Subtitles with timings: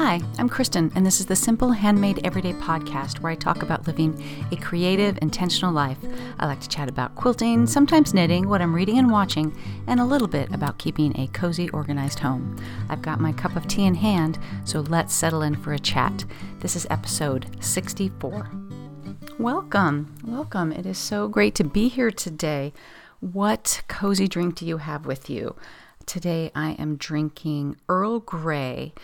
[0.00, 3.88] Hi, I'm Kristen, and this is the Simple Handmade Everyday podcast where I talk about
[3.88, 5.98] living a creative, intentional life.
[6.38, 9.52] I like to chat about quilting, sometimes knitting, what I'm reading and watching,
[9.88, 12.54] and a little bit about keeping a cozy, organized home.
[12.88, 16.24] I've got my cup of tea in hand, so let's settle in for a chat.
[16.60, 18.52] This is episode 64.
[19.40, 20.70] Welcome, welcome.
[20.70, 22.72] It is so great to be here today.
[23.18, 25.56] What cozy drink do you have with you?
[26.06, 28.94] Today I am drinking Earl Grey.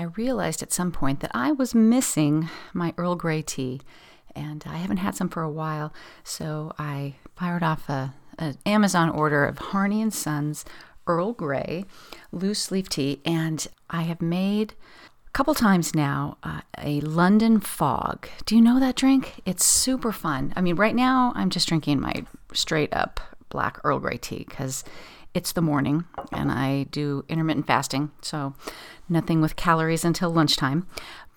[0.00, 3.82] I realized at some point that I was missing my Earl Grey tea,
[4.34, 5.92] and I haven't had some for a while.
[6.24, 10.64] So I fired off a, an Amazon order of Harney and Sons
[11.06, 11.84] Earl Grey
[12.32, 14.72] loose leaf tea, and I have made
[15.26, 18.26] a couple times now uh, a London Fog.
[18.46, 19.42] Do you know that drink?
[19.44, 20.54] It's super fun.
[20.56, 22.24] I mean, right now I'm just drinking my
[22.54, 24.82] straight up black Earl Grey tea because
[25.34, 28.54] it's the morning and I do intermittent fasting, so
[29.08, 30.86] nothing with calories until lunchtime.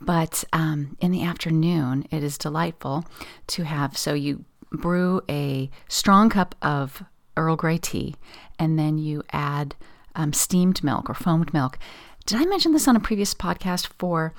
[0.02, 3.05] But um, in the afternoon, it is delightful
[3.48, 3.98] to have.
[3.98, 7.04] So you brew a strong cup of
[7.38, 8.16] Earl Grey tea,
[8.60, 9.76] and then you add
[10.16, 11.80] um, steamed milk or foamed milk.
[12.26, 14.34] Did I mention this on a previous podcast for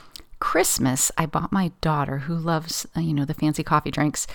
[0.44, 4.26] Christmas, I bought my daughter, who loves, uh, you know, the fancy coffee drinks,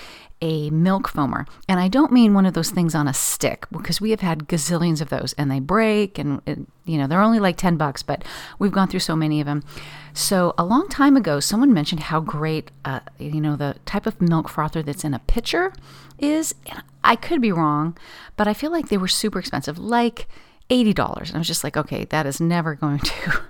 [0.41, 1.47] a milk foamer.
[1.67, 4.47] And I don't mean one of those things on a stick because we have had
[4.47, 6.41] gazillions of those and they break and,
[6.83, 8.23] you know, they're only like 10 bucks, but
[8.57, 9.63] we've gone through so many of them.
[10.11, 14.19] So a long time ago, someone mentioned how great, uh, you know, the type of
[14.19, 15.71] milk frother that's in a pitcher
[16.17, 16.55] is.
[16.65, 17.95] And I could be wrong,
[18.35, 20.27] but I feel like they were super expensive, like
[20.71, 21.27] $80.
[21.27, 23.41] And I was just like, okay, that is never going to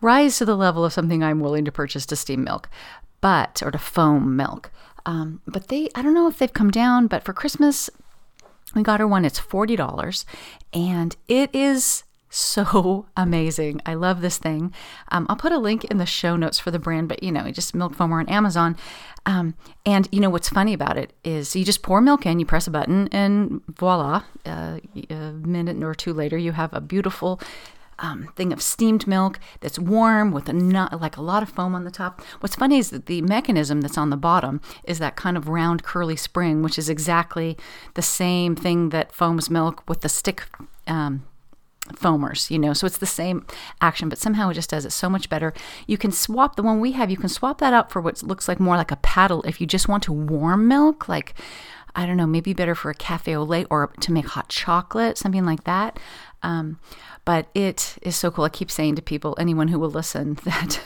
[0.00, 2.68] rise to the level of something I'm willing to purchase to steam milk,
[3.20, 4.70] but or to foam milk.
[5.06, 7.90] Um, but they, I don't know if they've come down, but for Christmas,
[8.74, 9.24] we got her one.
[9.24, 10.24] It's forty dollars,
[10.72, 12.04] and it is
[12.34, 13.80] so amazing.
[13.86, 14.74] I love this thing.
[15.10, 17.50] Um, I'll put a link in the show notes for the brand, but you know,
[17.50, 18.76] just milk foamer on Amazon.
[19.26, 19.54] Um,
[19.86, 22.66] and you know what's funny about it is you just pour milk in, you press
[22.66, 24.24] a button, and voila!
[24.44, 27.40] Uh, a minute or two later, you have a beautiful
[27.98, 31.74] um, thing of steamed milk that's warm with a nut, like a lot of foam
[31.74, 32.20] on the top.
[32.40, 35.82] What's funny is that the mechanism that's on the bottom is that kind of round
[35.82, 37.56] curly spring, which is exactly
[37.94, 40.46] the same thing that foams milk with the stick
[40.86, 41.24] um,
[41.92, 42.72] foamers, you know.
[42.72, 43.46] So it's the same
[43.80, 45.52] action, but somehow it just does it so much better.
[45.86, 48.48] You can swap the one we have, you can swap that out for what looks
[48.48, 51.34] like more like a paddle if you just want to warm milk, like
[51.96, 55.16] I don't know, maybe better for a cafe au lait or to make hot chocolate,
[55.16, 55.98] something like that.
[56.42, 56.80] Um,
[57.24, 58.44] but it is so cool.
[58.44, 60.80] I keep saying to people, anyone who will listen, that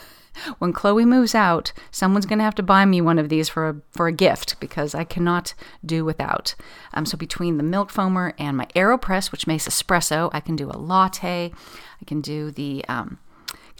[0.58, 3.68] when Chloe moves out, someone's going to have to buy me one of these for
[3.68, 5.54] a, for a gift because I cannot
[5.84, 6.54] do without.
[6.94, 10.70] Um, so between the milk foamer and my AeroPress, which makes espresso, I can do
[10.70, 11.52] a latte.
[12.00, 13.18] I can do the um,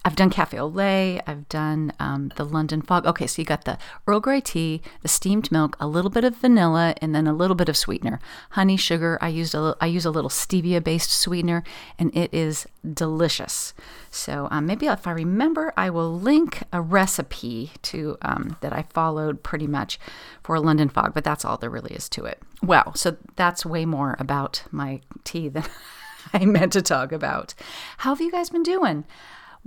[0.08, 1.20] I've done cafe au lait.
[1.26, 3.04] I've done um, the London fog.
[3.04, 3.76] Okay, so you got the
[4.06, 7.54] Earl Grey tea, the steamed milk, a little bit of vanilla, and then a little
[7.54, 8.19] bit of sweetener,
[8.52, 9.19] honey, sugar.
[9.20, 11.62] I used a I use a little stevia based sweetener,
[11.98, 13.74] and it is delicious.
[14.10, 18.84] So um, maybe if I remember, I will link a recipe to um, that I
[18.84, 20.00] followed pretty much
[20.42, 21.12] for a London fog.
[21.12, 22.40] But that's all there really is to it.
[22.62, 25.64] Well, so that's way more about my tea than
[26.32, 27.52] I meant to talk about.
[27.98, 29.04] How have you guys been doing?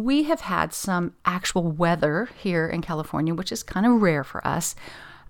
[0.03, 4.45] We have had some actual weather here in California, which is kind of rare for
[4.45, 4.75] us.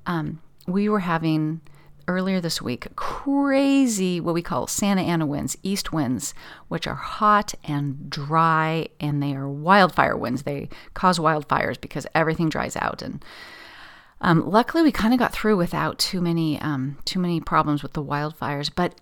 [0.06, 1.62] Um, we were having
[2.08, 6.34] earlier this week crazy what we call Santa Ana winds, east winds,
[6.68, 10.44] which are hot and dry, and they are wildfire winds.
[10.44, 13.02] They cause wildfires because everything dries out.
[13.02, 13.24] And
[14.20, 17.94] um, luckily, we kind of got through without too many um, too many problems with
[17.94, 18.70] the wildfires.
[18.74, 18.96] But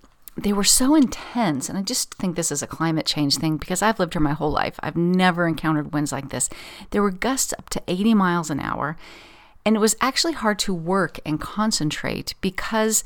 [0.43, 1.69] they were so intense.
[1.69, 4.33] And I just think this is a climate change thing because I've lived here my
[4.33, 4.79] whole life.
[4.81, 6.49] I've never encountered winds like this.
[6.91, 8.97] There were gusts up to 80 miles an hour.
[9.65, 13.03] And it was actually hard to work and concentrate because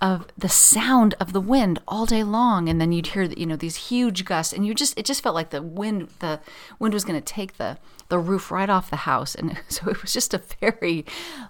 [0.00, 3.56] of the sound of the wind all day long and then you'd hear you know
[3.56, 6.38] these huge gusts and you just it just felt like the wind the
[6.78, 7.76] wind was going to take the
[8.08, 11.04] the roof right off the house and so it was just a very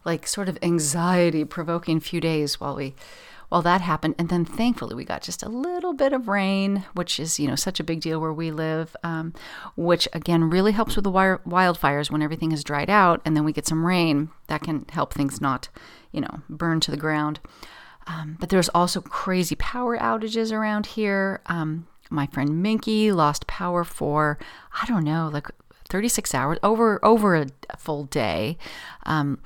[0.07, 2.95] like sort of anxiety provoking few days while we
[3.51, 4.15] well, that happened.
[4.19, 7.55] And then thankfully, we got just a little bit of rain, which is, you know,
[7.55, 9.33] such a big deal where we live, um,
[9.77, 13.23] which again really helps with the wire- wildfires when everything is dried out.
[13.25, 15.69] And then we get some rain that can help things not,
[16.13, 17.41] you know, burn to the ground.
[18.07, 21.41] Um, but there's also crazy power outages around here.
[21.47, 24.39] Um, my friend Minky lost power for,
[24.83, 25.49] I don't know, like
[25.89, 27.47] 36 hours, over over a
[27.79, 28.59] full day.
[29.05, 29.41] Um,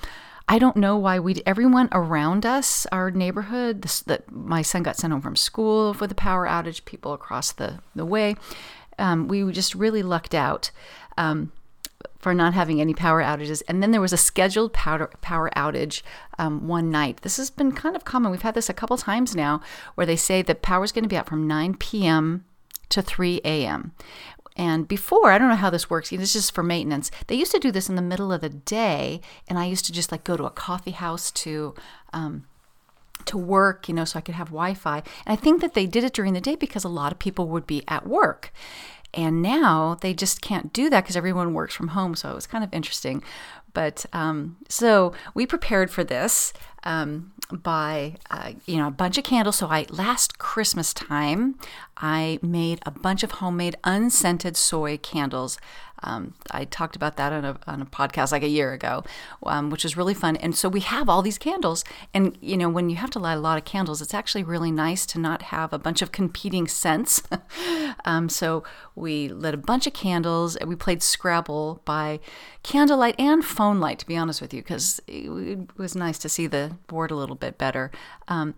[0.48, 4.96] I don't know why we everyone around us, our neighborhood, this, that my son got
[4.96, 8.36] sent home from school with a power outage, people across the the way.
[8.98, 10.70] Um, we just really lucked out.
[11.16, 11.52] Um,
[12.22, 13.62] for not having any power outages.
[13.66, 16.02] And then there was a scheduled power, power outage
[16.38, 17.22] um, one night.
[17.22, 18.30] This has been kind of common.
[18.30, 19.60] We've had this a couple times now
[19.96, 22.44] where they say the power is going to be out from 9 p.m.
[22.90, 23.92] to 3 a.m.
[24.56, 26.10] And before, I don't know how this works.
[26.10, 27.10] This is just for maintenance.
[27.26, 29.93] They used to do this in the middle of the day, and I used to
[29.93, 31.75] just like go to a coffee house to
[32.12, 32.44] um,
[33.25, 34.96] to work, you know, so I could have Wi-Fi.
[34.96, 37.49] And I think that they did it during the day because a lot of people
[37.49, 38.52] would be at work.
[39.14, 42.14] And now they just can't do that because everyone works from home.
[42.14, 43.22] So it was kind of interesting.
[43.75, 46.52] But um, so we prepared for this
[46.84, 49.56] um, by, uh, you know, a bunch of candles.
[49.56, 51.56] So I last Christmas time,
[51.96, 55.58] I made a bunch of homemade unscented soy candles.
[56.02, 59.04] Um, I talked about that on a, on a podcast like a year ago,
[59.44, 60.37] um, which was really fun.
[60.37, 61.84] And so we have all these candles.
[62.12, 64.70] And, you know, when you have to light a lot of candles, it's actually really
[64.70, 67.22] nice to not have a bunch of competing scents.
[68.04, 68.64] um, so
[68.94, 70.56] we lit a bunch of candles.
[70.56, 72.20] And we played Scrabble by
[72.62, 76.46] candlelight and phone light, to be honest with you, because it was nice to see
[76.46, 77.90] the board a little bit better.
[78.28, 78.54] Um,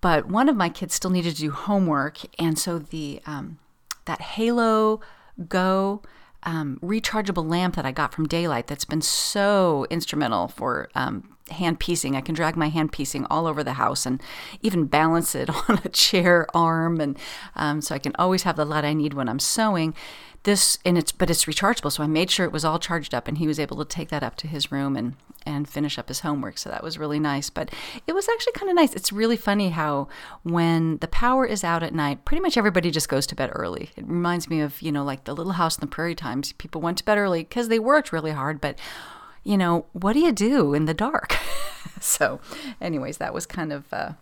[0.00, 2.18] but one of my kids still needed to do homework.
[2.38, 3.58] And so the um,
[4.04, 5.00] that Halo
[5.48, 6.02] Go
[6.44, 11.80] um, rechargeable lamp that I got from Daylight that's been so instrumental for um, hand
[11.80, 12.16] piecing.
[12.16, 14.22] I can drag my hand piecing all over the house and
[14.62, 17.18] even balance it on a chair arm, and
[17.56, 19.94] um, so I can always have the light I need when I'm sewing
[20.44, 23.26] this and it's but it's rechargeable so i made sure it was all charged up
[23.26, 25.16] and he was able to take that up to his room and
[25.48, 27.48] and finish up his homework so that was really nice.
[27.48, 27.72] But
[28.06, 28.94] it was actually kind of nice.
[28.94, 30.08] It's really funny how
[30.42, 33.90] when the power is out at night pretty much everybody just goes to bed early.
[33.96, 36.52] It reminds me of you know like the little house in the prairie times.
[36.52, 38.78] People went to bed early because they worked really hard but
[39.42, 41.36] you know what do you do in the dark?
[42.00, 42.38] So
[42.80, 44.12] anyways that was kind of uh,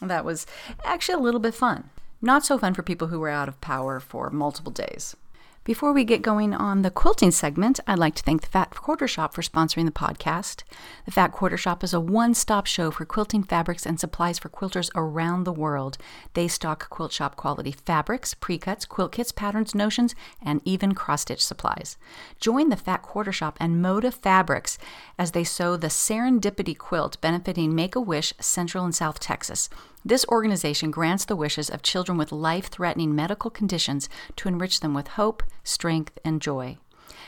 [0.00, 0.46] that was
[0.84, 1.90] actually a little bit fun.
[2.22, 5.16] Not so fun for people who were out of power for multiple days
[5.64, 9.08] before we get going on the quilting segment, I'd like to thank the Fat Quarter
[9.08, 10.62] Shop for sponsoring the podcast.
[11.06, 14.50] The Fat Quarter Shop is a one stop show for quilting fabrics and supplies for
[14.50, 15.96] quilters around the world.
[16.34, 21.22] They stock quilt shop quality fabrics, pre cuts, quilt kits, patterns, notions, and even cross
[21.22, 21.96] stitch supplies.
[22.38, 24.76] Join the Fat Quarter Shop and Moda Fabrics
[25.18, 29.70] as they sew the Serendipity quilt benefiting Make a Wish Central and South Texas.
[30.04, 34.92] This organization grants the wishes of children with life threatening medical conditions to enrich them
[34.92, 36.76] with hope, strength, and joy.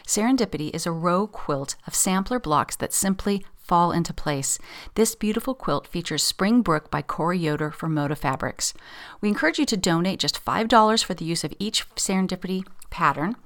[0.06, 4.58] Serendipity is a row quilt of sampler blocks that simply fall into place.
[4.94, 8.74] This beautiful quilt features Spring Brook by Corey Yoder for Moda Fabrics.
[9.20, 13.36] We encourage you to donate just $5 for the use of each Serendipity pattern.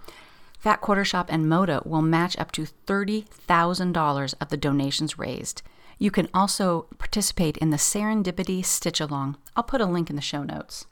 [0.58, 5.62] Fat Quarter Shop and Moda will match up to $30,000 of the donations raised.
[6.00, 9.36] You can also participate in the Serendipity Stitch Along.
[9.54, 10.86] I'll put a link in the show notes.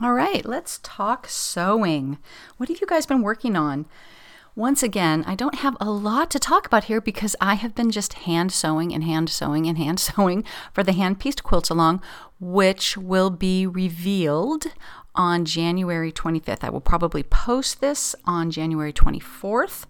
[0.00, 2.16] All right, let's talk sewing.
[2.56, 3.84] What have you guys been working on?
[4.54, 7.90] Once again, I don't have a lot to talk about here because I have been
[7.90, 12.00] just hand sewing and hand sewing and hand sewing for the hand pieced quilts along,
[12.40, 14.64] which will be revealed
[15.14, 16.64] on January 25th.
[16.64, 19.84] I will probably post this on January 24th.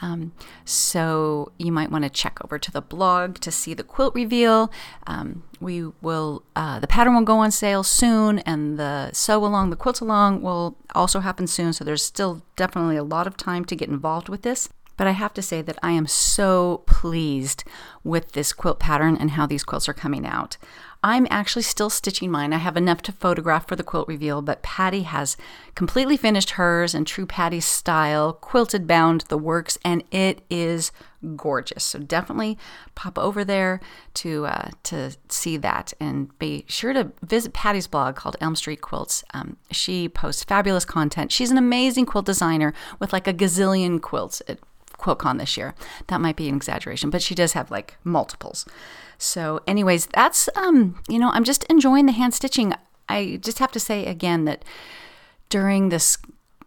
[0.00, 0.32] Um,
[0.64, 4.70] so you might want to check over to the blog to see the quilt reveal.
[5.06, 9.70] Um, we will, uh, the pattern will go on sale soon, and the sew along,
[9.70, 11.72] the quilt along will also happen soon.
[11.72, 14.68] So there's still definitely a lot of time to get involved with this.
[14.96, 17.62] But I have to say that I am so pleased
[18.02, 20.56] with this quilt pattern and how these quilts are coming out.
[21.02, 22.52] I'm actually still stitching mine.
[22.52, 25.36] I have enough to photograph for the quilt reveal, but Patty has
[25.76, 30.90] completely finished hers in true Patty style, quilted bound the works, and it is
[31.36, 31.84] gorgeous.
[31.84, 32.58] So definitely
[32.96, 33.80] pop over there
[34.14, 38.80] to uh, to see that, and be sure to visit Patty's blog called Elm Street
[38.80, 39.22] Quilts.
[39.32, 41.30] Um, she posts fabulous content.
[41.30, 44.58] She's an amazing quilt designer with like a gazillion quilts at
[44.98, 45.76] QuiltCon this year.
[46.08, 48.66] That might be an exaggeration, but she does have like multiples.
[49.18, 52.72] So, anyways, that's um, you know, I'm just enjoying the hand stitching.
[53.08, 54.64] I just have to say again that
[55.48, 56.18] during this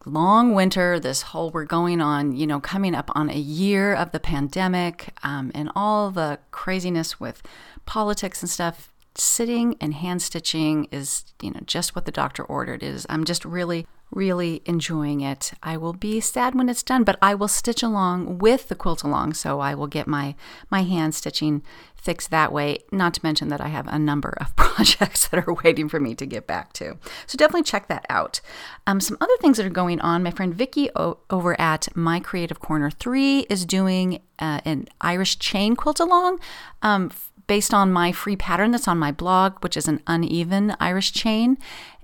[0.06, 4.12] long winter, this whole we're going on, you know, coming up on a year of
[4.12, 7.42] the pandemic um, and all the craziness with
[7.86, 8.91] politics and stuff.
[9.16, 12.82] Sitting and hand stitching is, you know, just what the doctor ordered.
[12.84, 15.54] Is I'm just really really enjoying it.
[15.64, 19.04] I will be sad when it's done, but I will stitch along with the quilt
[19.04, 20.36] along, so I will get my
[20.70, 21.64] my hand stitching
[21.96, 22.80] fixed that way.
[22.92, 26.16] Not to mention that I have a number of projects that are waiting for me
[26.16, 26.98] to get back to.
[27.28, 28.42] So definitely check that out.
[28.86, 30.24] Um, some other things that are going on.
[30.24, 35.40] My friend Vicky o- over at My Creative Corner Three is doing uh, an Irish
[35.40, 36.40] chain quilt along.
[36.82, 37.12] Um,
[37.52, 41.58] based on my free pattern that's on my blog, which is an uneven Irish chain.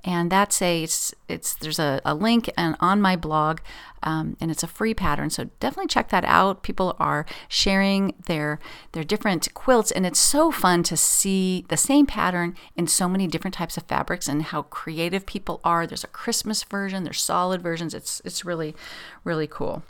[0.03, 3.59] And that's a it's, it's there's a, a link and on my blog
[4.03, 5.29] um, and it's a free pattern.
[5.29, 6.63] So definitely check that out.
[6.63, 8.59] People are sharing their
[8.91, 13.25] their different quilts and it's so fun to see the same pattern in so many
[13.25, 15.87] different types of fabrics and how creative people are.
[15.87, 17.93] There's a christmas version there's solid versions.
[17.93, 18.75] It's it's really
[19.23, 19.83] really cool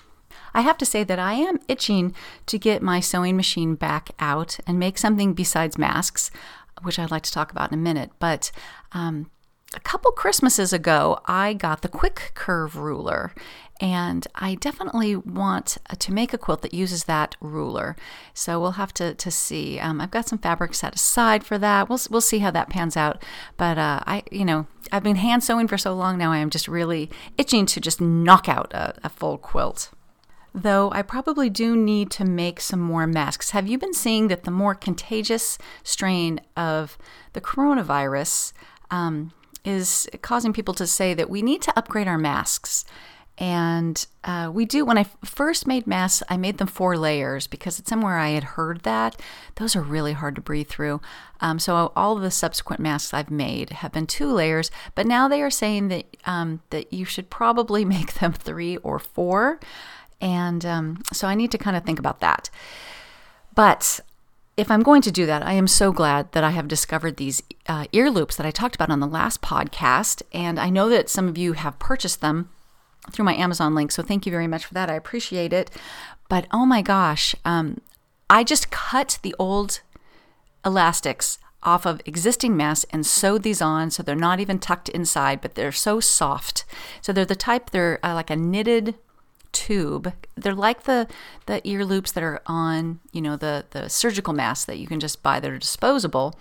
[0.57, 2.15] I have to say that I am itching
[2.47, 6.31] to get my sewing machine back out and make something besides masks,
[6.81, 8.09] which I'd like to talk about in a minute.
[8.17, 8.51] But
[8.91, 9.29] um,
[9.75, 13.35] a couple Christmases ago, I got the Quick Curve ruler,
[13.79, 17.95] and I definitely want to make a quilt that uses that ruler.
[18.33, 19.77] So we'll have to, to see.
[19.77, 21.87] Um, I've got some fabric set aside for that.
[21.87, 23.21] We'll we'll see how that pans out.
[23.57, 26.31] But uh, I, you know, I've been hand sewing for so long now.
[26.31, 29.91] I am just really itching to just knock out a, a full quilt.
[30.57, 33.51] Though I probably do need to make some more masks.
[33.51, 36.97] Have you been seeing that the more contagious strain of
[37.33, 38.53] the coronavirus?
[38.89, 39.33] Um,
[39.67, 42.85] is causing people to say that we need to upgrade our masks.
[43.37, 44.83] And uh, we do.
[44.83, 48.43] When I first made masks, I made them four layers because it's somewhere I had
[48.43, 49.21] heard that.
[49.55, 51.01] Those are really hard to breathe through.
[51.39, 55.43] Um, so all the subsequent masks I've made have been two layers, but now they
[55.43, 59.59] are saying that um, that you should probably make them three or four.
[60.19, 62.49] And um, so I need to kind of think about that.
[63.53, 63.99] But
[64.55, 67.43] if I'm going to do that, I am so glad that I have discovered these
[67.67, 70.23] uh, ear loops that I talked about on the last podcast.
[70.33, 72.49] And I know that some of you have purchased them
[73.11, 73.91] through my Amazon link.
[73.91, 74.89] So thank you very much for that.
[74.89, 75.69] I appreciate it.
[76.29, 77.79] But oh my gosh, um,
[78.29, 79.81] I just cut the old
[80.65, 85.41] elastics off of existing masks and sewed these on so they're not even tucked inside,
[85.41, 86.65] but they're so soft.
[87.01, 88.95] So they're the type, they're uh, like a knitted
[89.51, 90.13] tube.
[90.35, 91.07] They're like the
[91.45, 94.99] the ear loops that are on, you know, the the surgical masks that you can
[94.99, 96.37] just buy that are disposable.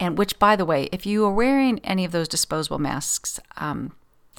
[0.00, 3.92] And which, by the way, if you are wearing any of those disposable masks, um,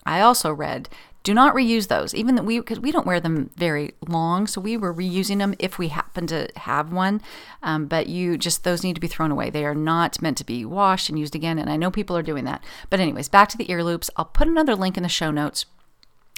[0.05, 0.89] I also read
[1.25, 2.13] do not reuse those.
[2.13, 5.55] Even that we because we don't wear them very long, so we were reusing them
[5.57, 7.19] if we happen to have one.
[7.63, 9.49] Um, but you just those need to be thrown away.
[9.49, 11.57] They are not meant to be washed and used again.
[11.57, 12.63] And I know people are doing that.
[12.91, 14.11] But anyways, back to the ear loops.
[14.15, 15.65] I'll put another link in the show notes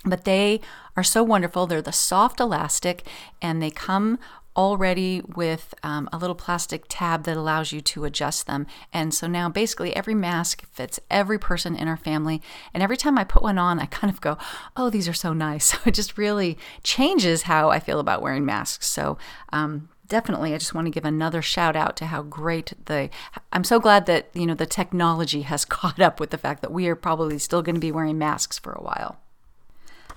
[0.05, 0.61] but they
[0.95, 1.67] are so wonderful.
[1.67, 3.05] They're the soft elastic
[3.41, 4.19] and they come
[4.57, 8.65] already with um, a little plastic tab that allows you to adjust them.
[8.91, 12.41] And so now basically every mask fits every person in our family.
[12.73, 14.37] And every time I put one on, I kind of go,
[14.75, 15.67] oh, these are so nice.
[15.77, 18.87] So it just really changes how I feel about wearing masks.
[18.87, 19.17] So,
[19.51, 23.09] um, definitely i just want to give another shout out to how great the
[23.51, 26.71] i'm so glad that you know the technology has caught up with the fact that
[26.71, 29.19] we are probably still going to be wearing masks for a while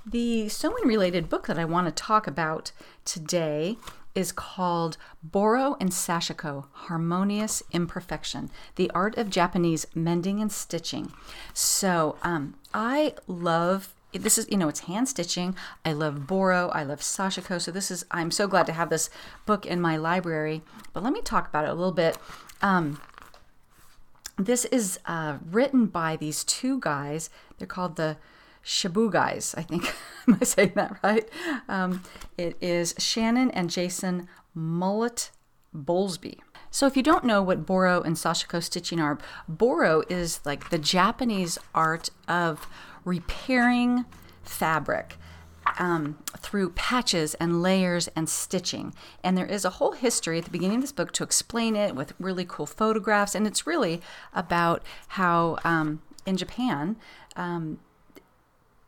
[0.06, 2.72] the sewing related book that I want to talk about
[3.04, 3.76] today
[4.14, 11.12] is called Boro and Sashiko Harmonious Imperfection The Art of Japanese Mending and Stitching.
[11.54, 15.54] So, um, I love this is you know it's hand stitching.
[15.84, 19.08] I love boro i love sashiko so this is i'm so glad to have this
[19.46, 20.62] book in my library.
[20.92, 22.18] But let me talk about it a little bit.
[22.60, 23.00] Um,
[24.36, 27.30] this is uh, written by these two guys.
[27.58, 28.16] They're called the
[28.70, 29.92] Shibaguyz, I think.
[30.28, 31.28] Am I saying that right?
[31.68, 32.04] Um,
[32.38, 35.30] it is Shannon and Jason Mullett
[35.74, 36.38] Bowlsby.
[36.70, 40.78] So, if you don't know what Boro and Sashiko stitching are, Boro is like the
[40.78, 42.68] Japanese art of
[43.04, 44.04] repairing
[44.44, 45.16] fabric.
[45.78, 48.92] Um, through patches and layers and stitching.
[49.22, 51.94] And there is a whole history at the beginning of this book to explain it
[51.94, 53.34] with really cool photographs.
[53.34, 54.00] And it's really
[54.34, 56.96] about how um, in Japan,
[57.36, 57.78] um,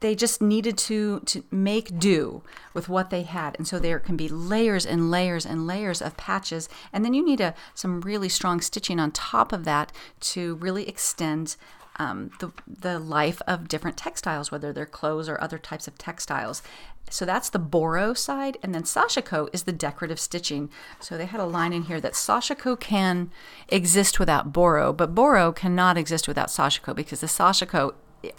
[0.03, 2.43] they just needed to to make do
[2.75, 6.17] with what they had and so there can be layers and layers and layers of
[6.17, 9.91] patches and then you need a some really strong stitching on top of that
[10.21, 11.57] to really extend
[11.97, 16.63] um, the, the life of different textiles, whether they're clothes or other types of textiles.
[17.11, 18.57] So that's the Boro side.
[18.63, 20.71] And then Sashiko is the decorative stitching.
[21.01, 23.31] So they had a line in here that Sashiko can
[23.69, 27.93] exist without Boro, but Boro cannot exist without Sashiko because the Sashiko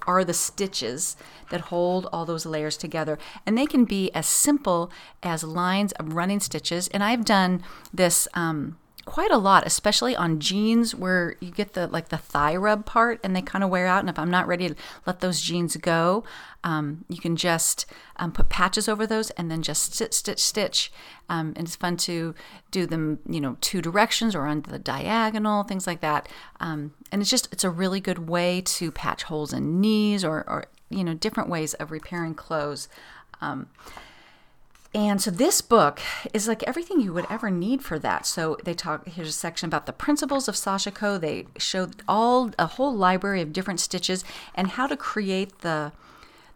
[0.08, 1.16] are the stitches
[1.50, 3.18] that hold all those layers together.
[3.46, 6.88] And they can be as simple as lines of running stitches.
[6.90, 7.64] And I've done
[7.94, 12.56] this um, quite a lot, especially on jeans where you get the like the thigh
[12.56, 14.00] rub part and they kind of wear out.
[14.00, 16.24] And if I'm not ready to let those jeans go,
[16.64, 20.92] um, you can just um, put patches over those and then just stitch, stitch, stitch.
[21.30, 22.34] Um, and it's fun to
[22.72, 26.30] do them, you know, two directions or on the diagonal, things like that.
[26.60, 30.48] Um, and it's just it's a really good way to patch holes in knees or,
[30.48, 32.88] or you know different ways of repairing clothes.
[34.96, 36.00] And so this book
[36.34, 38.28] is like everything you would ever need for that.
[38.28, 41.20] So they talk here's a section about the principles of sashiko.
[41.20, 44.24] They show all a whole library of different stitches
[44.54, 45.94] and how to create the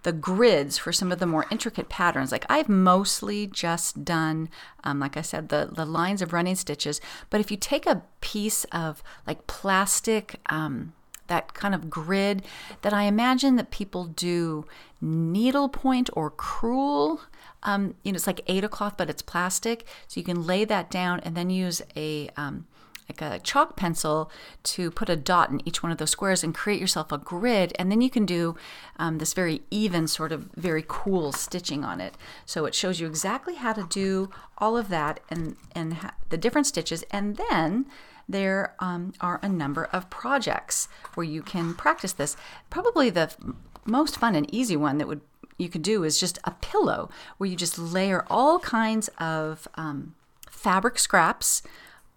[0.04, 2.32] the grids for some of the more intricate patterns.
[2.32, 4.50] Like I've mostly just done,
[4.84, 7.02] um, like I said, the, the lines of running stitches.
[7.30, 10.94] But if you take a piece of like plastic, um,
[11.28, 12.44] that kind of grid
[12.82, 14.66] that I imagine that people do
[15.02, 17.22] needlepoint or crewel.
[17.64, 19.86] Um, you know, it's like Aida cloth, but it's plastic.
[20.08, 22.66] So you can lay that down and then use a um,
[23.10, 24.30] like a chalk pencil
[24.64, 27.74] to put a dot in each one of those squares and create yourself a grid.
[27.80, 28.56] And then you can do
[28.98, 32.16] um, this very even, sort of very cool stitching on it.
[32.46, 35.98] So it shows you exactly how to do all of that and, and
[36.30, 37.04] the different stitches.
[37.12, 37.86] And then
[38.28, 42.36] there um, are a number of projects where you can practice this.
[42.70, 43.38] Probably the f-
[43.86, 45.22] most fun and easy one that would
[45.58, 50.14] you could do is just a pillow where you just layer all kinds of um,
[50.50, 51.64] fabric scraps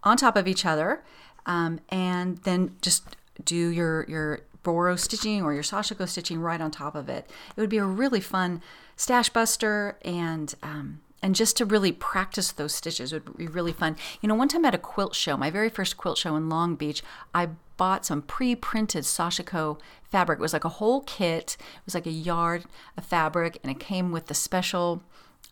[0.03, 1.03] on top of each other,
[1.47, 6.71] um, and then just do your your boro stitching or your sashiko stitching right on
[6.71, 7.31] top of it.
[7.57, 8.61] It would be a really fun
[8.97, 13.97] stash buster and um, and just to really practice those stitches would be really fun.
[14.21, 16.77] You know, one time at a quilt show, my very first quilt show in Long
[16.77, 17.03] Beach,
[17.35, 20.39] I bought some pre-printed sashiko fabric.
[20.39, 21.57] It was like a whole kit.
[21.59, 22.65] It was like a yard
[22.97, 25.03] of fabric, and it came with the special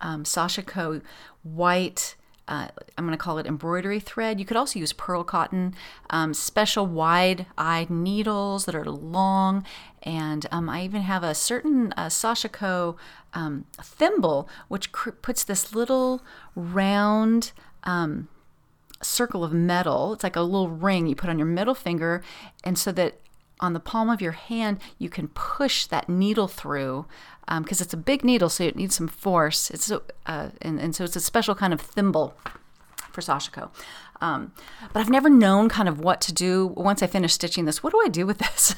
[0.01, 1.03] um, sashiko
[1.43, 2.17] white
[2.49, 4.41] uh, I'm going to call it embroidery thread.
[4.41, 5.75] You could also use pearl cotton,
[6.11, 9.65] um, special wide eyed needles that are long.
[10.03, 12.97] And um, I even have a certain uh, Sashiko
[13.35, 16.23] um, thimble, which cr- puts this little
[16.57, 17.53] round
[17.85, 18.29] um,
[19.03, 20.15] circle of metal.
[20.15, 22.23] It's like a little ring you put on your middle finger.
[22.65, 23.21] And so that
[23.61, 27.07] on the palm of your hand, you can push that needle through
[27.49, 29.71] because um, it's a big needle, so it needs some force.
[29.71, 32.35] It's uh, and, and so it's a special kind of thimble
[33.11, 33.71] for Sashiko.
[34.21, 34.53] Um,
[34.93, 37.83] but I've never known kind of what to do once I finish stitching this.
[37.83, 38.75] What do I do with this?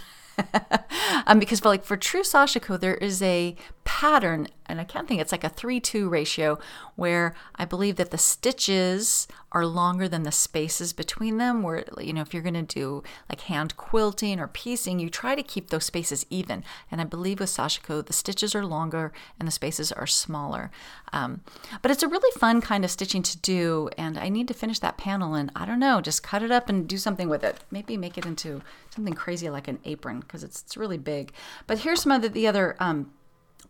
[1.27, 3.57] um, because for like for true sashiko, there is a
[3.91, 6.61] pattern, and I can't think it's like a three-two ratio,
[6.95, 11.65] where I believe that the stitches are longer than the spaces between them.
[11.65, 15.35] Where you know if you're going to do like hand quilting or piecing, you try
[15.35, 16.63] to keep those spaces even.
[16.89, 20.71] And I believe with sashiko, the stitches are longer and the spaces are smaller.
[21.13, 21.41] Um,
[21.83, 24.79] but it's a really fun kind of stitching to do, and I need to finish
[24.79, 27.65] that panel and I don't know, just cut it up and do something with it.
[27.73, 28.63] Maybe make it into
[28.95, 31.33] something crazy like an apron because it's, it's really big.
[31.67, 33.11] But here's some of the, the other um,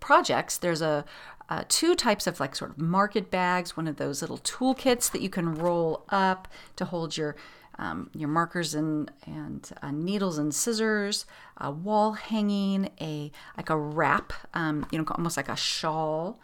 [0.00, 0.58] projects.
[0.58, 1.04] There's a
[1.48, 5.20] uh, two types of like sort of market bags, one of those little toolkits that
[5.20, 7.36] you can roll up to hold your
[7.78, 13.76] um, your markers and and uh, needles and scissors, a wall hanging, a like a
[13.76, 16.38] wrap, um, you know, almost like a shawl,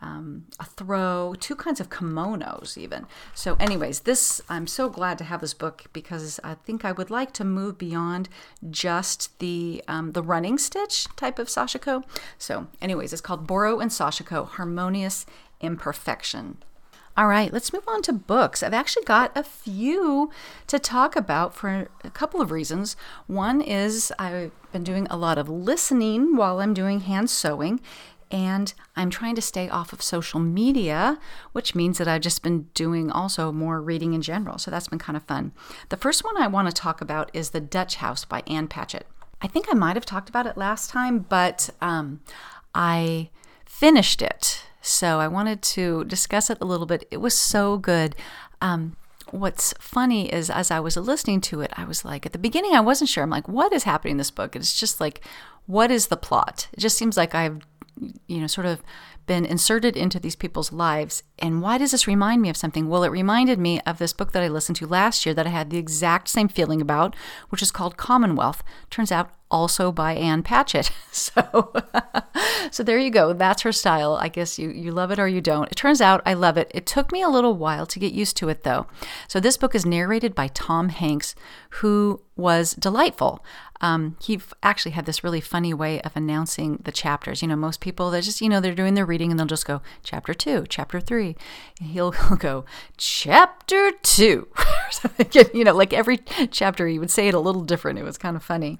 [0.00, 3.06] um, a throw, two kinds of kimonos, even.
[3.34, 7.10] So, anyways, this I'm so glad to have this book because I think I would
[7.10, 8.28] like to move beyond
[8.70, 12.04] just the um, the running stitch type of sashiko.
[12.38, 15.26] So, anyways, it's called Boro and Sashiko: Harmonious
[15.60, 16.58] Imperfection.
[17.18, 18.62] All right, let's move on to books.
[18.62, 20.30] I've actually got a few
[20.66, 22.94] to talk about for a couple of reasons.
[23.26, 27.80] One is I've been doing a lot of listening while I'm doing hand sewing,
[28.30, 31.18] and I'm trying to stay off of social media,
[31.52, 34.58] which means that I've just been doing also more reading in general.
[34.58, 35.52] So that's been kind of fun.
[35.88, 39.06] The first one I want to talk about is The Dutch House by Ann Patchett.
[39.40, 42.20] I think I might have talked about it last time, but um,
[42.74, 43.30] I
[43.64, 44.64] finished it.
[44.80, 47.06] So I wanted to discuss it a little bit.
[47.10, 48.16] It was so good.
[48.60, 48.96] Um,
[49.30, 52.74] what's funny is as I was listening to it, I was like, at the beginning,
[52.74, 53.22] I wasn't sure.
[53.22, 54.56] I'm like, what is happening in this book?
[54.56, 55.22] It's just like,
[55.66, 56.68] what is the plot?
[56.72, 57.60] It just seems like I've
[58.26, 58.82] you know, sort of
[59.26, 61.22] been inserted into these people's lives.
[61.38, 62.88] And why does this remind me of something?
[62.88, 65.50] Well, it reminded me of this book that I listened to last year that I
[65.50, 67.16] had the exact same feeling about,
[67.48, 68.62] which is called Commonwealth.
[68.90, 70.90] Turns out also by Ann Patchett.
[71.16, 71.72] So
[72.70, 73.32] so there you go.
[73.32, 74.18] That's her style.
[74.20, 75.72] I guess you you love it or you don't.
[75.72, 76.70] It turns out I love it.
[76.74, 78.86] It took me a little while to get used to it though.
[79.26, 81.34] So this book is narrated by Tom Hanks,
[81.80, 83.42] who was delightful.
[83.80, 87.42] Um, he actually had this really funny way of announcing the chapters.
[87.42, 89.66] You know, most people they just you know they're doing their reading and they'll just
[89.66, 91.36] go chapter two, chapter three.
[91.80, 92.64] And he'll, he'll go
[92.96, 94.48] chapter two.
[95.54, 96.18] you know, like every
[96.50, 97.98] chapter he would say it a little different.
[97.98, 98.78] It was kind of funny,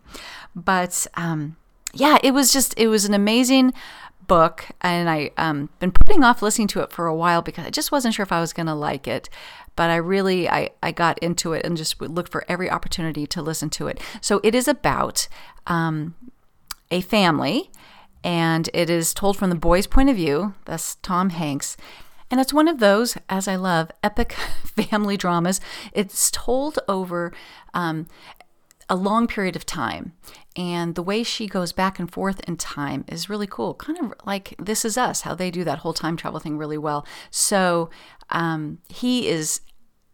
[0.54, 1.56] but um,
[1.92, 3.72] yeah, it was just it was an amazing
[4.26, 7.70] book and I um been putting off listening to it for a while because I
[7.70, 9.28] just wasn't sure if I was going to like it
[9.76, 13.42] but I really I, I got into it and just looked for every opportunity to
[13.42, 14.00] listen to it.
[14.20, 15.28] So it is about
[15.66, 16.14] um,
[16.90, 17.70] a family,
[18.24, 20.54] and it is told from the boy's point of view.
[20.64, 21.76] That's Tom Hanks.
[22.28, 24.32] And it's one of those, as I love, epic
[24.64, 25.60] family dramas.
[25.92, 27.32] It's told over
[27.72, 28.08] um,
[28.88, 30.12] a long period of time.
[30.54, 33.74] And the way she goes back and forth in time is really cool.
[33.74, 36.78] Kind of like This Is Us, how they do that whole time travel thing really
[36.78, 37.06] well.
[37.30, 37.90] So
[38.30, 39.60] um, he is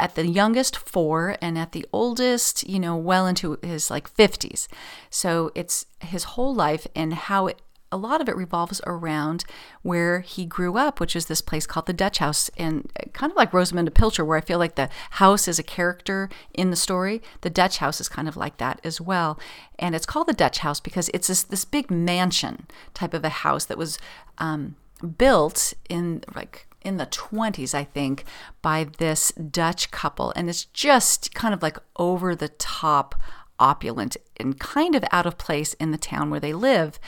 [0.01, 4.67] at the youngest four and at the oldest you know well into his like 50s
[5.11, 9.44] so it's his whole life and how it a lot of it revolves around
[9.83, 12.50] where he grew up, which is this place called the Dutch House.
[12.57, 16.28] And kind of like Rosamunde Pilcher, where I feel like the house is a character
[16.55, 19.38] in the story, the Dutch House is kind of like that as well.
[19.78, 23.28] And it's called the Dutch House because it's this, this big mansion type of a
[23.28, 23.98] house that was
[24.38, 24.76] um,
[25.18, 28.24] built in like in the 20s, I think,
[28.61, 30.33] by this Dutch couple.
[30.35, 33.14] And it's just kind of like over the top
[33.59, 36.98] opulent and kind of out of place in the town where they live.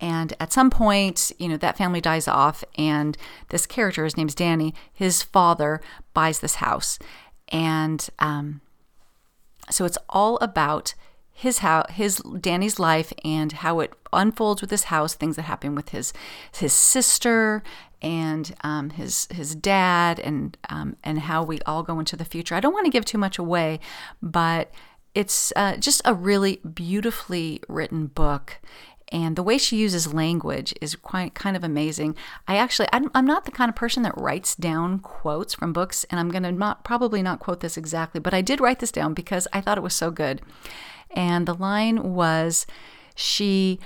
[0.00, 3.16] And at some point, you know, that family dies off, and
[3.48, 5.80] this character, his name's Danny, his father
[6.12, 6.98] buys this house.
[7.48, 8.60] And um,
[9.70, 10.94] so it's all about
[11.32, 15.74] his how his Danny's life and how it unfolds with his house, things that happen
[15.74, 16.12] with his
[16.58, 17.62] his sister
[18.00, 22.54] and um, his his dad, and um, and how we all go into the future.
[22.54, 23.80] I don't want to give too much away,
[24.22, 24.70] but
[25.14, 28.58] it's uh, just a really beautifully written book
[29.12, 32.16] and the way she uses language is quite kind of amazing.
[32.48, 36.04] I actually I'm, I'm not the kind of person that writes down quotes from books,
[36.10, 39.14] and I'm gonna not probably not quote this exactly, but I did write this down
[39.14, 40.42] because I thought it was so good.
[41.10, 42.66] And the line was,
[43.14, 43.78] she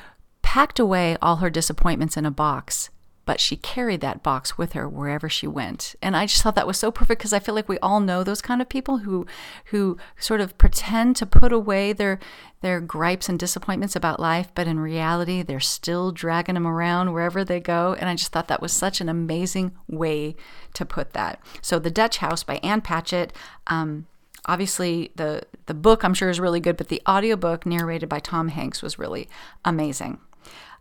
[0.43, 2.91] packed away all her disappointments in a box
[3.31, 5.95] but she carried that box with her wherever she went.
[6.03, 8.25] And I just thought that was so perfect because I feel like we all know
[8.25, 9.25] those kind of people who
[9.67, 12.19] who sort of pretend to put away their
[12.61, 17.45] their gripes and disappointments about life, but in reality they're still dragging them around wherever
[17.45, 17.95] they go.
[18.01, 20.35] And I just thought that was such an amazing way
[20.75, 21.41] to put that.
[21.63, 23.33] So the Dutch House by Ann Patchett.
[23.69, 24.09] Um,
[24.47, 28.49] obviously the the book I'm sure is really good, but the audiobook narrated by Tom
[28.49, 29.29] Hanks was really
[29.65, 30.19] amazing.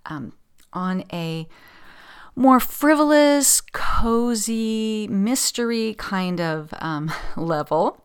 [0.08, 0.34] Um,
[0.74, 1.48] on a
[2.40, 8.02] more frivolous, cozy, mystery kind of um, level.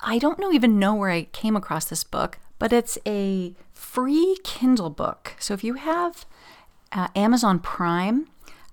[0.00, 4.36] I don't know even know where I came across this book, but it's a free
[4.44, 5.34] Kindle book.
[5.40, 6.24] So if you have
[6.92, 8.28] uh, Amazon Prime,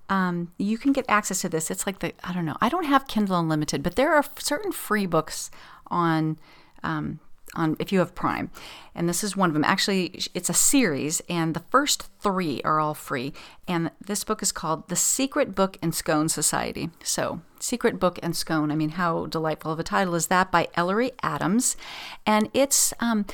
[0.08, 1.72] um, you can get access to this.
[1.72, 2.56] It's like the I don't know.
[2.60, 5.50] I don't have Kindle Unlimited, but there are certain free books
[5.88, 6.38] on
[6.84, 7.18] um,
[7.58, 8.50] on if you have Prime.
[8.94, 9.64] And this is one of them.
[9.64, 13.32] Actually, it's a series, and the first three are all free.
[13.66, 16.90] And this book is called The Secret Book and Scone Society.
[17.02, 18.70] So, Secret Book and Scone.
[18.70, 21.76] I mean, how delightful of a title is that by Ellery Adams.
[22.24, 23.26] And it's um,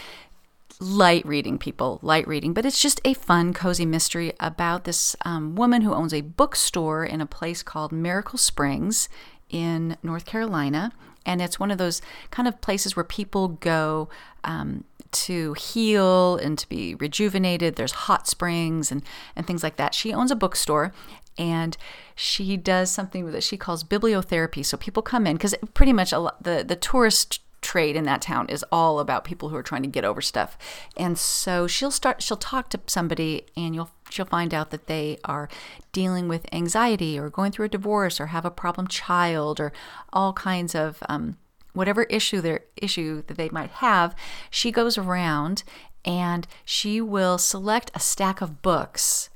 [0.81, 5.55] light reading, people, light reading, but it's just a fun, cozy mystery about this um,
[5.55, 9.09] woman who owns a bookstore in a place called Miracle Springs
[9.51, 10.93] in North Carolina
[11.27, 14.09] and it's one of those kind of places where people go
[14.45, 17.77] um, to heal and to be rejuvenated.
[17.77, 19.03] There's hot springs and,
[19.37, 19.95] and things like that.
[19.95, 20.93] She owns a bookstore
[21.39, 21.77] and
[22.15, 24.65] she does something that she calls bibliotherapy.
[24.65, 28.21] So people come in because pretty much a lot, the the tourist trade in that
[28.21, 30.57] town is all about people who are trying to get over stuff.
[30.97, 35.19] And so she'll start she'll talk to somebody and you'll she'll find out that they
[35.25, 35.49] are
[35.93, 39.73] dealing with anxiety or going through a divorce or have a problem child or
[40.13, 41.37] all kinds of um,
[41.73, 44.15] whatever issue their issue that they might have.
[44.51, 45.65] She goes around
[46.05, 49.31] and she will select a stack of books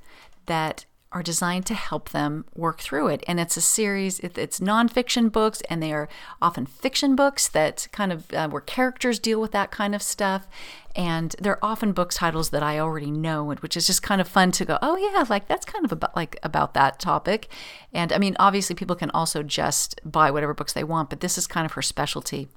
[0.47, 3.25] that are designed to help them work through it.
[3.27, 6.09] And it's a series, it's nonfiction books, and they are
[6.43, 10.47] often fiction books that kind of uh, where characters deal with that kind of stuff.
[10.95, 14.53] And they're often book titles that I already know, which is just kind of fun
[14.53, 17.49] to go, oh yeah, like that's kind of about like about that topic.
[17.93, 21.39] And I mean, obviously, people can also just buy whatever books they want, but this
[21.39, 22.49] is kind of her specialty.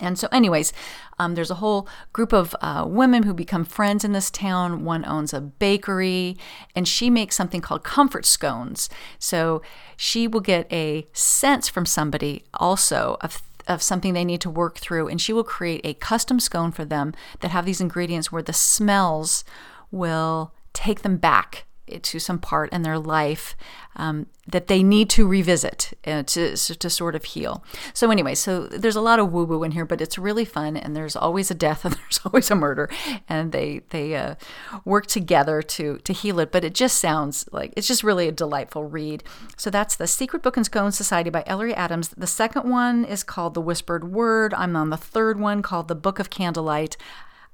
[0.00, 0.72] And so, anyways,
[1.18, 4.84] um, there's a whole group of uh, women who become friends in this town.
[4.84, 6.36] One owns a bakery,
[6.74, 8.88] and she makes something called comfort scones.
[9.18, 9.62] So
[9.96, 14.78] she will get a sense from somebody also of of something they need to work
[14.78, 18.42] through, and she will create a custom scone for them that have these ingredients where
[18.42, 19.44] the smells
[19.90, 23.56] will take them back to some part in their life
[23.96, 27.64] um, that they need to revisit uh, to, to sort of heal.
[27.92, 30.76] So, anyway, so there's a lot of woo woo in here, but it's really fun.
[30.76, 32.88] And there's always a death and there's always a murder,
[33.28, 34.36] and they they uh,
[34.84, 36.52] work together to to heal it.
[36.52, 39.24] But it just sounds like it's just really a delightful read.
[39.56, 42.08] So that's the Secret Book and Scone Society by Ellery Adams.
[42.10, 44.54] The second one is called The Whispered Word.
[44.54, 46.96] I'm on the third one called The Book of Candlelight.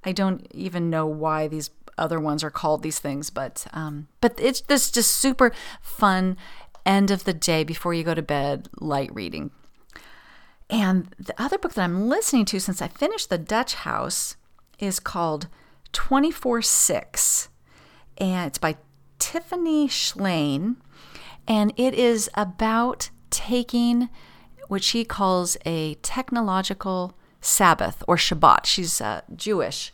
[0.04, 4.34] I don't even know why these other ones are called these things, but um, but
[4.38, 6.36] it's this just super fun
[6.86, 9.50] end of the day before you go to bed, light reading.
[10.70, 14.36] And the other book that I'm listening to since I finished The Dutch House
[14.78, 15.48] is called
[15.92, 17.48] 24 6.
[18.18, 18.76] And it's by
[19.18, 20.76] Tiffany Shlain.
[21.46, 24.08] And it is about taking
[24.68, 28.64] what she calls a technological Sabbath or Shabbat.
[28.64, 29.92] She's uh, Jewish.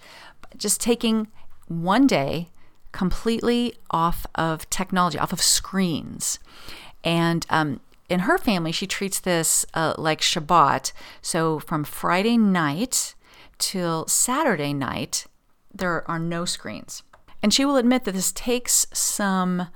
[0.57, 1.29] Just taking
[1.71, 2.49] one day
[2.93, 6.41] completely off of technology, off of screens.
[7.05, 10.93] And um, in her family, she treats this uh, like Shabbat.
[11.23, 13.15] So from Friday night
[13.59, 15.27] till Saturday night,
[15.73, 17.05] there are no screens.
[17.43, 19.69] And she will admit that this takes some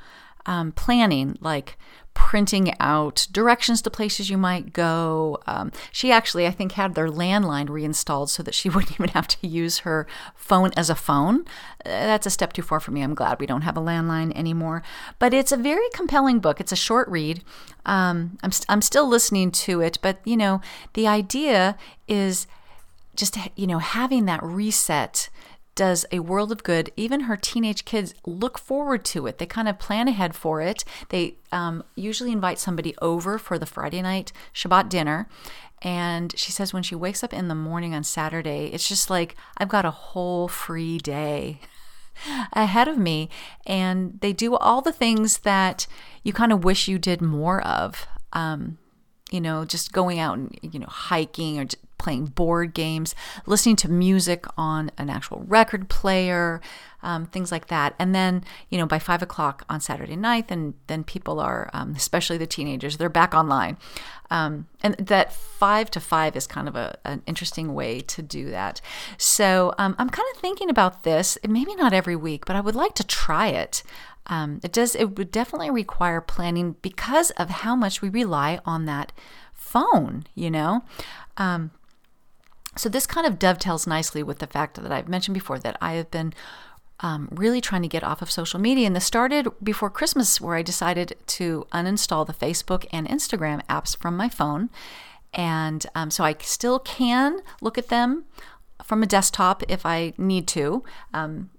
[0.46, 1.78] um, planning, like
[2.14, 5.38] printing out directions to places you might go.
[5.46, 9.28] Um, she actually, I think, had their landline reinstalled so that she wouldn't even have
[9.28, 11.40] to use her phone as a phone.
[11.84, 13.02] Uh, that's a step too far for me.
[13.02, 14.82] I'm glad we don't have a landline anymore.
[15.18, 16.60] But it's a very compelling book.
[16.60, 17.42] It's a short read.
[17.84, 20.60] Um, I'm, st- I'm still listening to it, but you know,
[20.94, 21.76] the idea
[22.08, 22.46] is
[23.14, 25.28] just you know having that reset
[25.74, 26.90] does a world of good.
[26.96, 29.38] Even her teenage kids look forward to it.
[29.38, 30.84] They kind of plan ahead for it.
[31.08, 35.28] They um, usually invite somebody over for the Friday night Shabbat dinner.
[35.82, 39.36] And she says when she wakes up in the morning on Saturday, it's just like,
[39.58, 41.60] I've got a whole free day
[42.52, 43.28] ahead of me.
[43.66, 45.86] And they do all the things that
[46.22, 48.06] you kind of wish you did more of.
[48.32, 48.78] Um,
[49.30, 51.66] you know, just going out and, you know, hiking or
[52.04, 53.14] playing board games,
[53.46, 56.60] listening to music on an actual record player,
[57.02, 57.94] um, things like that.
[57.98, 61.94] And then, you know, by five o'clock on Saturday night, then then people are, um,
[61.96, 63.76] especially the teenagers, they're back online.
[64.30, 68.50] Um, and that five to five is kind of a, an interesting way to do
[68.50, 68.80] that.
[69.18, 71.38] So um, I'm kind of thinking about this.
[71.46, 73.82] Maybe not every week, but I would like to try it.
[74.26, 74.94] Um, it does.
[74.94, 79.12] It would definitely require planning because of how much we rely on that
[79.52, 80.24] phone.
[80.34, 80.82] You know.
[81.36, 81.70] Um,
[82.76, 85.94] so, this kind of dovetails nicely with the fact that I've mentioned before that I
[85.94, 86.32] have been
[87.00, 88.86] um, really trying to get off of social media.
[88.86, 93.96] And this started before Christmas, where I decided to uninstall the Facebook and Instagram apps
[93.96, 94.70] from my phone.
[95.32, 98.24] And um, so I still can look at them
[98.82, 100.84] from a desktop if I need to.
[101.12, 101.50] Um,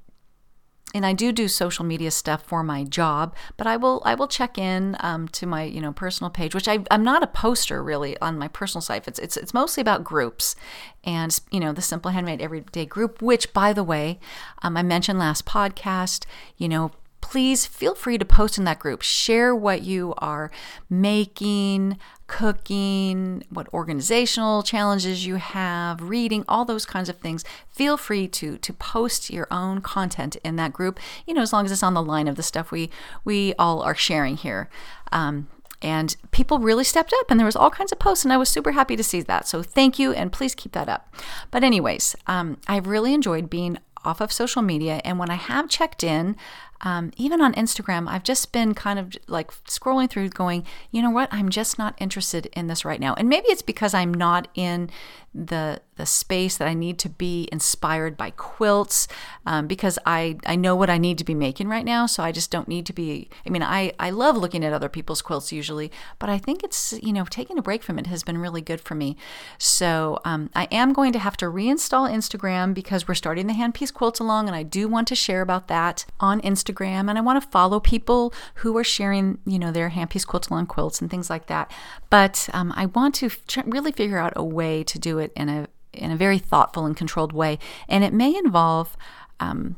[0.93, 4.27] and I do do social media stuff for my job, but I will I will
[4.27, 7.83] check in um, to my you know personal page, which I, I'm not a poster
[7.83, 9.07] really on my personal site.
[9.07, 10.55] It's it's it's mostly about groups,
[11.03, 14.19] and you know the Simple Handmade Everyday group, which by the way,
[14.61, 16.25] um, I mentioned last podcast.
[16.57, 16.91] You know
[17.25, 19.01] please feel free to post in that group.
[19.01, 20.51] Share what you are
[20.91, 27.43] making, cooking, what organizational challenges you have, reading, all those kinds of things.
[27.67, 30.99] Feel free to to post your own content in that group.
[31.25, 32.91] You know, as long as it's on the line of the stuff we
[33.23, 34.69] we all are sharing here.
[35.11, 35.47] Um,
[35.81, 38.47] and people really stepped up and there was all kinds of posts and i was
[38.47, 41.13] super happy to see that so thank you and please keep that up
[41.51, 45.67] but anyways um, i've really enjoyed being off of social media and when i have
[45.67, 46.35] checked in
[46.81, 51.09] um, even on Instagram, I've just been kind of like scrolling through going, you know
[51.09, 53.13] what, I'm just not interested in this right now.
[53.13, 54.89] And maybe it's because I'm not in
[55.33, 59.07] the the space that I need to be inspired by quilts
[59.45, 62.05] um, because I, I know what I need to be making right now.
[62.05, 63.29] So I just don't need to be.
[63.45, 66.93] I mean, I, I love looking at other people's quilts usually, but I think it's,
[67.01, 69.15] you know, taking a break from it has been really good for me.
[69.57, 73.93] So um, I am going to have to reinstall Instagram because we're starting the handpiece
[73.93, 77.41] quilts along and I do want to share about that on Instagram and I want
[77.41, 81.29] to follow people who are sharing, you know, their handpiece quilts along quilts and things
[81.29, 81.71] like that.
[82.09, 83.29] But um, I want to
[83.65, 86.95] really figure out a way to do it in a in a very thoughtful and
[86.95, 87.59] controlled way.
[87.87, 88.95] And it may involve
[89.39, 89.75] um,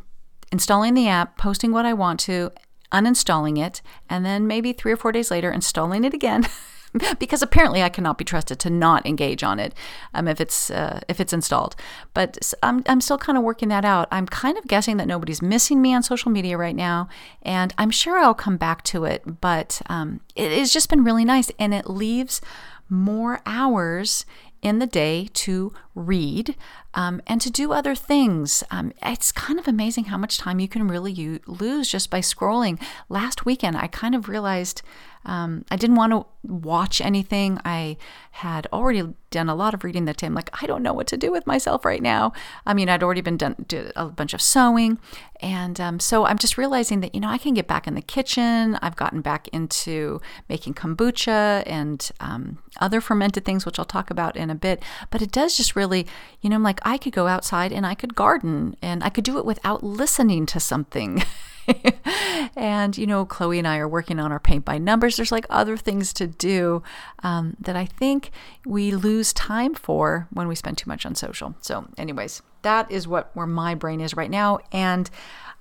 [0.51, 2.51] installing the app, posting what I want to,
[2.91, 6.47] uninstalling it, and then maybe three or four days later installing it again.
[7.19, 9.73] because apparently I cannot be trusted to not engage on it
[10.13, 11.75] um, if it's uh, if it's installed.
[12.13, 14.07] But I'm I'm still kind of working that out.
[14.11, 17.09] I'm kind of guessing that nobody's missing me on social media right now,
[17.41, 19.41] and I'm sure I'll come back to it.
[19.41, 22.41] But um, it has just been really nice, and it leaves
[22.89, 24.25] more hours
[24.67, 26.55] in the day to read
[26.93, 28.63] um, and to do other things.
[28.69, 32.19] Um, it's kind of amazing how much time you can really u- lose just by
[32.19, 32.81] scrolling.
[33.09, 34.81] Last weekend, I kind of realized
[35.25, 37.59] um, I didn't want to watch anything.
[37.63, 37.97] I
[38.31, 40.27] had already done a lot of reading that day.
[40.27, 42.33] I'm like, I don't know what to do with myself right now.
[42.65, 44.99] I mean, I'd already been done did a bunch of sewing,
[45.41, 48.01] and um, so I'm just realizing that you know I can get back in the
[48.01, 48.77] kitchen.
[48.81, 54.35] I've gotten back into making kombucha and um, other fermented things, which I'll talk about
[54.35, 54.81] in a bit.
[55.09, 56.07] But it does just really,
[56.41, 59.23] you know, I'm like I could go outside and I could garden and I could
[59.23, 61.23] do it without listening to something.
[62.55, 65.17] and, you know, Chloe and I are working on our paint by numbers.
[65.17, 66.83] There's like other things to do
[67.23, 68.31] um, that I think
[68.65, 71.55] we lose time for when we spend too much on social.
[71.61, 74.59] So, anyways, that is what where my brain is right now.
[74.71, 75.09] And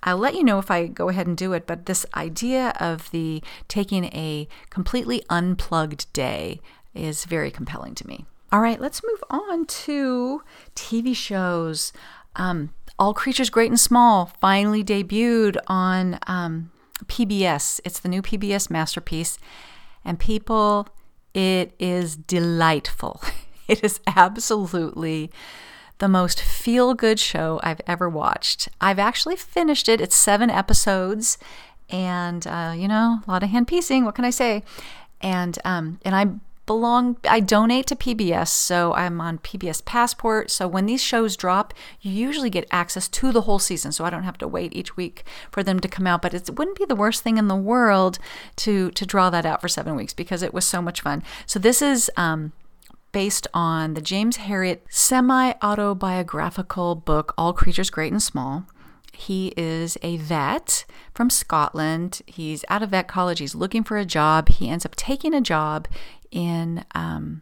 [0.03, 3.11] I'll let you know if I go ahead and do it, but this idea of
[3.11, 6.61] the taking a completely unplugged day
[6.95, 8.25] is very compelling to me.
[8.53, 10.43] All right, let's move on to
[10.75, 11.93] TV shows.
[12.37, 16.71] Um, All Creatures Great and Small finally debuted on um,
[17.07, 17.81] PBS.
[17.85, 19.39] It's the new PBS masterpiece.
[20.07, 20.89] And people,
[21.35, 23.21] it is delightful.
[23.69, 25.29] It is absolutely
[25.99, 28.69] the most feel good show I've ever watched.
[28.81, 30.01] I've actually finished it.
[30.01, 31.37] It's seven episodes,
[31.91, 34.05] and uh, you know, a lot of hand piecing.
[34.05, 34.63] What can I say?
[35.21, 36.27] And um, and I
[36.67, 40.51] belong I donate to PBS, so I'm on PBS Passport.
[40.51, 44.11] So when these shows drop, you usually get access to the whole season, so I
[44.11, 46.23] don't have to wait each week for them to come out.
[46.23, 48.19] But it wouldn't be the worst thing in the world
[48.57, 51.23] to to draw that out for seven weeks because it was so much fun.
[51.47, 52.53] So this is um,
[53.13, 58.67] based on the James Herriot semi autobiographical book All Creatures Great and Small.
[59.17, 62.21] He is a vet from Scotland.
[62.27, 63.39] He's out of vet college.
[63.39, 64.51] He's looking for a job.
[64.51, 65.89] He ends up taking a job
[66.31, 67.41] in um,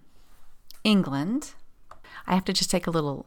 [0.85, 1.55] England.
[2.27, 3.27] I have to just take a little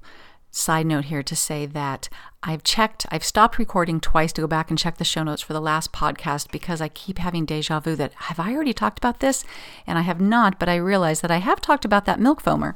[0.50, 2.08] side note here to say that
[2.42, 5.52] I've checked, I've stopped recording twice to go back and check the show notes for
[5.54, 9.20] the last podcast because I keep having deja vu that have I already talked about
[9.20, 9.44] this?
[9.86, 12.76] And I have not, but I realize that I have talked about that milk foamer.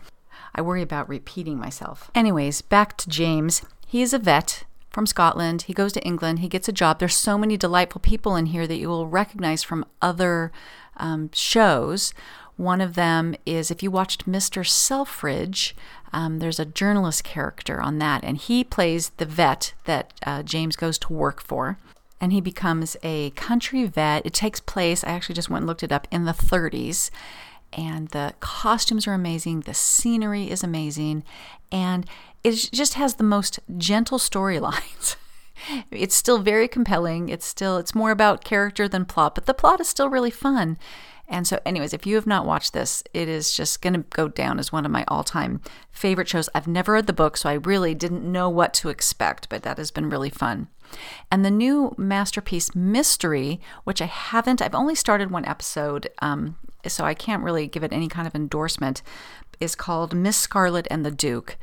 [0.54, 2.12] I worry about repeating myself.
[2.14, 3.62] Anyways, back to James.
[3.88, 5.63] He is a vet from Scotland.
[5.63, 6.39] He goes to England.
[6.39, 6.99] He gets a job.
[6.99, 10.51] There's so many delightful people in here that you will recognize from other
[10.97, 12.13] um, shows.
[12.58, 14.67] One of them is if you watched Mr.
[14.67, 15.75] Selfridge,
[16.13, 20.75] um, there's a journalist character on that, and he plays the vet that uh, James
[20.75, 21.77] goes to work for.
[22.19, 24.25] And he becomes a country vet.
[24.25, 27.10] It takes place, I actually just went and looked it up, in the 30s.
[27.73, 31.23] And the costumes are amazing, the scenery is amazing,
[31.71, 32.06] and
[32.43, 35.15] it just has the most gentle storylines.
[35.91, 37.30] it's still very compelling.
[37.30, 40.77] It's still it's more about character than plot, but the plot is still really fun.
[41.32, 44.27] And so, anyways, if you have not watched this, it is just going to go
[44.27, 46.49] down as one of my all time favorite shows.
[46.54, 49.77] I've never read the book, so I really didn't know what to expect, but that
[49.77, 50.67] has been really fun.
[51.32, 57.06] And the new masterpiece mystery, which I haven't, I've only started one episode, um, so
[57.06, 59.01] I can't really give it any kind of endorsement,
[59.62, 61.56] is called Miss Scarlet and the Duke.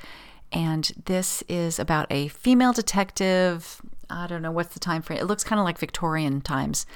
[0.53, 3.83] And this is about a female detective.
[4.09, 5.19] I don't know what's the time frame.
[5.19, 6.87] It looks kind of like Victorian times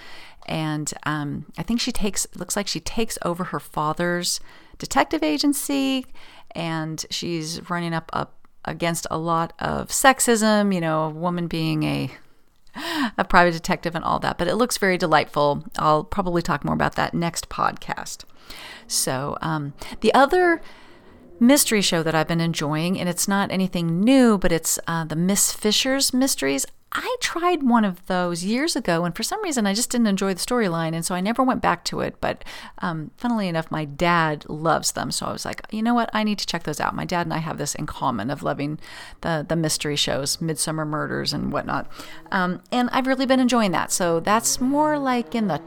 [0.46, 4.40] and um, I think she takes looks like she takes over her father's
[4.78, 6.06] detective agency,
[6.52, 8.34] and she's running up up
[8.64, 10.74] against a lot of sexism.
[10.74, 12.10] You know, a woman being a
[13.18, 14.38] a private detective and all that.
[14.38, 15.64] But it looks very delightful.
[15.78, 18.24] I'll probably talk more about that next podcast.
[18.86, 20.60] So um, the other
[21.42, 25.16] mystery show that I've been enjoying, and it's not anything new, but it's uh, the
[25.16, 26.64] Miss Fisher's Mysteries.
[26.94, 30.34] I tried one of those years ago, and for some reason, I just didn't enjoy
[30.34, 32.20] the storyline, and so I never went back to it.
[32.20, 32.44] But
[32.78, 36.22] um, funnily enough, my dad loves them, so I was like, you know what, I
[36.22, 36.94] need to check those out.
[36.94, 38.78] My dad and I have this in common of loving
[39.22, 41.90] the the mystery shows, Midsomer Murders and whatnot,
[42.30, 43.90] um, and I've really been enjoying that.
[43.90, 45.60] So that's more like in the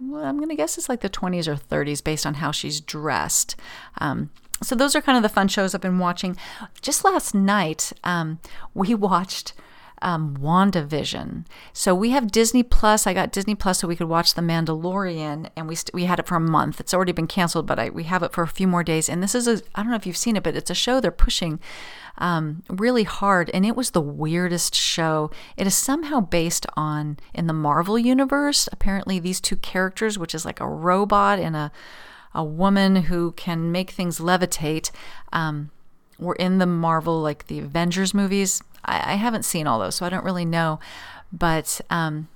[0.00, 3.56] well, I'm gonna guess it's like the 20s or 30s based on how she's dressed.
[3.98, 4.30] Um,
[4.62, 6.36] so those are kind of the fun shows I've been watching.
[6.80, 8.38] Just last night, um,
[8.74, 9.54] we watched
[10.02, 11.46] um, WandaVision.
[11.72, 13.06] So we have Disney Plus.
[13.06, 16.18] I got Disney Plus so we could watch The Mandalorian, and we st- we had
[16.18, 16.80] it for a month.
[16.80, 19.08] It's already been canceled, but I, we have it for a few more days.
[19.08, 21.00] And this is a I don't know if you've seen it, but it's a show
[21.00, 21.60] they're pushing
[22.18, 25.30] um, really hard, and it was the weirdest show.
[25.56, 28.68] It is somehow based on in the Marvel universe.
[28.72, 31.72] Apparently, these two characters, which is like a robot and a
[32.34, 34.90] a woman who can make things levitate.
[35.32, 35.70] Um,
[36.18, 38.62] were in the Marvel, like the Avengers movies.
[38.84, 40.78] I, I haven't seen all those, so I don't really know.
[41.32, 42.28] But um,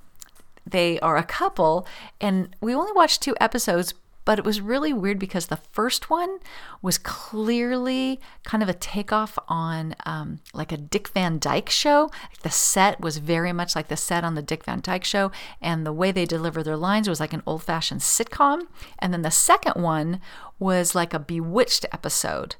[0.66, 1.86] they are a couple,
[2.20, 3.94] and we only watched two episodes,
[4.26, 6.40] but it was really weird because the first one
[6.82, 12.10] was clearly kind of a takeoff on um, like a Dick Van Dyke show.
[12.42, 15.30] The set was very much like the set on the Dick Van Dyke show,
[15.62, 18.62] and the way they deliver their lines was like an old fashioned sitcom.
[18.98, 20.20] And then the second one
[20.58, 22.56] was like a Bewitched episode.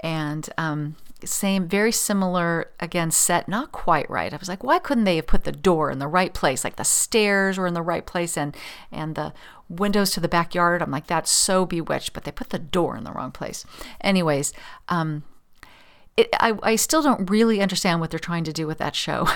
[0.00, 4.32] And um, same, very similar, again, set, not quite right.
[4.32, 6.62] I was like, why couldn't they have put the door in the right place?
[6.62, 8.56] Like the stairs were in the right place and,
[8.92, 9.32] and the
[9.68, 10.82] windows to the backyard.
[10.82, 13.64] I'm like, that's so bewitched, but they put the door in the wrong place.
[14.00, 14.52] Anyways,
[14.88, 15.24] um,
[16.16, 19.28] it, I, I still don't really understand what they're trying to do with that show,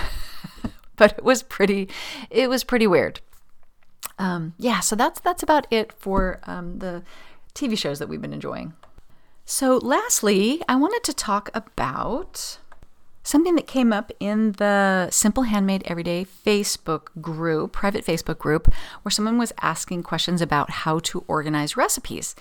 [0.97, 1.89] but it was pretty,
[2.31, 3.21] it was pretty weird.
[4.19, 7.03] Um, yeah, so that's that's about it for um, the
[7.55, 8.75] TV shows that we've been enjoying.
[9.45, 12.59] So, lastly, I wanted to talk about
[13.23, 19.11] something that came up in the Simple Handmade Everyday Facebook group, private Facebook group, where
[19.11, 22.35] someone was asking questions about how to organize recipes.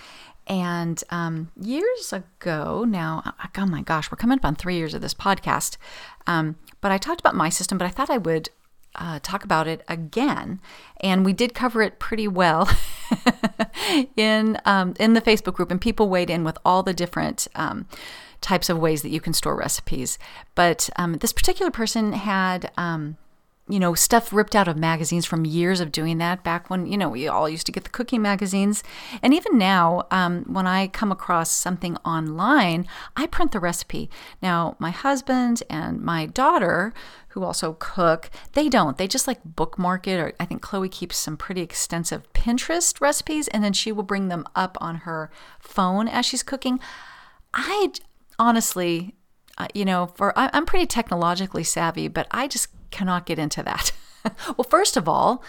[0.48, 5.02] And um, years ago, now, oh my gosh, we're coming up on three years of
[5.02, 5.78] this podcast.
[6.28, 8.50] Um, but I talked about my system, but I thought I would
[8.96, 10.60] uh, talk about it again,
[11.00, 12.70] and we did cover it pretty well
[14.18, 17.48] in um, in the Facebook group, and people weighed in with all the different.
[17.56, 17.88] Um,
[18.42, 20.18] types of ways that you can store recipes.
[20.56, 23.18] But um, this particular person had um,
[23.72, 26.98] you know, stuff ripped out of magazines from years of doing that back when, you
[26.98, 28.84] know, we all used to get the cooking magazines.
[29.22, 32.86] And even now, um, when I come across something online,
[33.16, 34.10] I print the recipe.
[34.42, 36.94] Now, my husband and my daughter,
[37.30, 38.98] who also cook, they don't.
[38.98, 43.48] They just like bookmark it, or I think Chloe keeps some pretty extensive Pinterest recipes,
[43.48, 46.82] and then she will bring them up on her phone as she's cooking.
[47.54, 47.92] I
[48.42, 49.14] honestly,
[49.60, 53.62] uh, you know, for I, I'm pretty technologically savvy, but I just cannot get into
[53.64, 53.92] that.
[54.58, 55.44] well, first of all,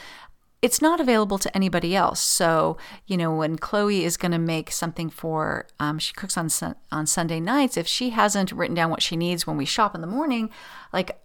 [0.61, 2.21] it's not available to anybody else.
[2.21, 2.77] So,
[3.07, 6.49] you know, when Chloe is going to make something for, um, she cooks on
[6.93, 7.77] on Sunday nights.
[7.77, 10.51] If she hasn't written down what she needs when we shop in the morning,
[10.93, 11.19] like,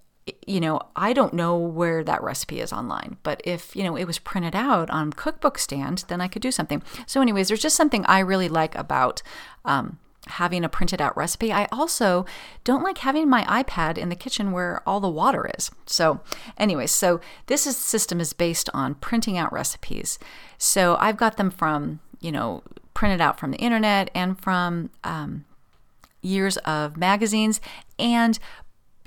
[0.45, 3.17] you know, I don't know where that recipe is online.
[3.23, 6.51] But if you know it was printed out on cookbook stand, then I could do
[6.51, 6.81] something.
[7.05, 9.21] So, anyways, there's just something I really like about
[9.65, 9.99] um,
[10.31, 11.51] having a printed out recipe.
[11.51, 12.25] I also
[12.63, 15.71] don't like having my iPad in the kitchen where all the water is.
[15.85, 16.21] So,
[16.57, 20.19] anyways, so this is, system is based on printing out recipes.
[20.57, 22.63] So I've got them from, you know,
[22.93, 25.45] printed out from the internet and from um,
[26.21, 27.61] years of magazines
[27.99, 28.39] and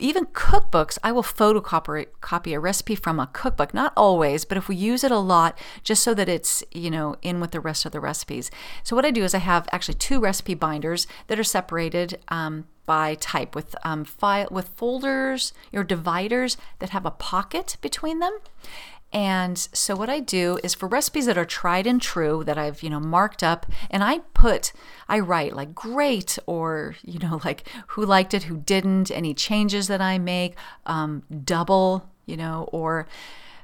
[0.01, 3.74] even cookbooks, I will photocopy copy a recipe from a cookbook.
[3.74, 7.16] Not always, but if we use it a lot, just so that it's you know
[7.22, 8.51] in with the rest of the recipes.
[8.82, 12.66] So what I do is I have actually two recipe binders that are separated um,
[12.86, 18.38] by type with um, file with folders or dividers that have a pocket between them.
[19.12, 22.82] And so what I do is for recipes that are tried and true that I've,
[22.82, 24.72] you know, marked up and I put
[25.08, 29.88] I write like great or, you know, like who liked it, who didn't, any changes
[29.88, 30.54] that I make,
[30.86, 33.08] um, double, you know, or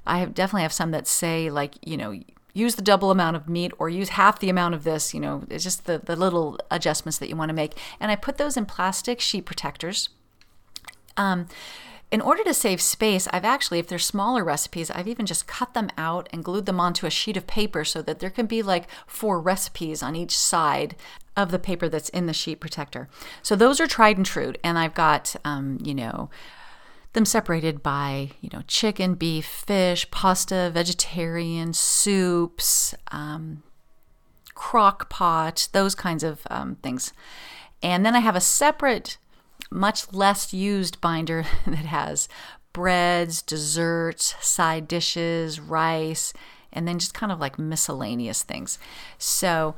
[0.05, 2.18] I have definitely have some that say like, you know,
[2.53, 5.44] use the double amount of meat or use half the amount of this, you know,
[5.51, 7.74] it's just the, the little adjustments that you want to make.
[8.01, 10.09] And I put those in plastic sheet protectors.
[11.16, 11.47] Um,
[12.11, 15.75] in order to save space, I've actually, if they're smaller recipes, I've even just cut
[15.75, 18.63] them out and glued them onto a sheet of paper so that there can be
[18.63, 20.95] like four recipes on each side
[21.37, 23.09] of the paper that's in the sheet protector.
[23.43, 24.55] So those are tried and true.
[24.63, 26.31] And I've got, um, you know,
[27.13, 33.65] them separated by, you know, chicken, beef, fish, pasta, vegetarian, soups, um,
[34.55, 37.13] crock pot, those kinds of um, things.
[37.83, 39.19] And then I have a separate
[39.71, 42.29] much less used binder that has
[42.73, 46.33] breads, desserts, side dishes, rice,
[46.73, 48.79] and then just kind of like miscellaneous things.
[49.19, 49.75] So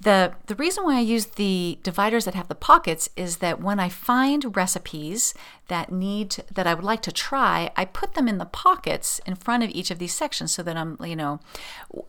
[0.00, 3.78] the the reason why I use the dividers that have the pockets is that when
[3.78, 5.34] I find recipes
[5.68, 9.36] that need that I would like to try, I put them in the pockets in
[9.36, 11.40] front of each of these sections so that I'm, you know,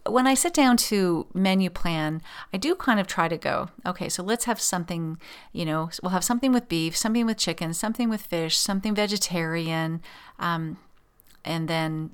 [0.07, 2.21] when I sit down to menu plan,
[2.51, 5.17] I do kind of try to go, okay, so let's have something,
[5.53, 10.01] you know, we'll have something with beef, something with chicken, something with fish, something vegetarian,
[10.39, 10.77] um,
[11.45, 12.11] and then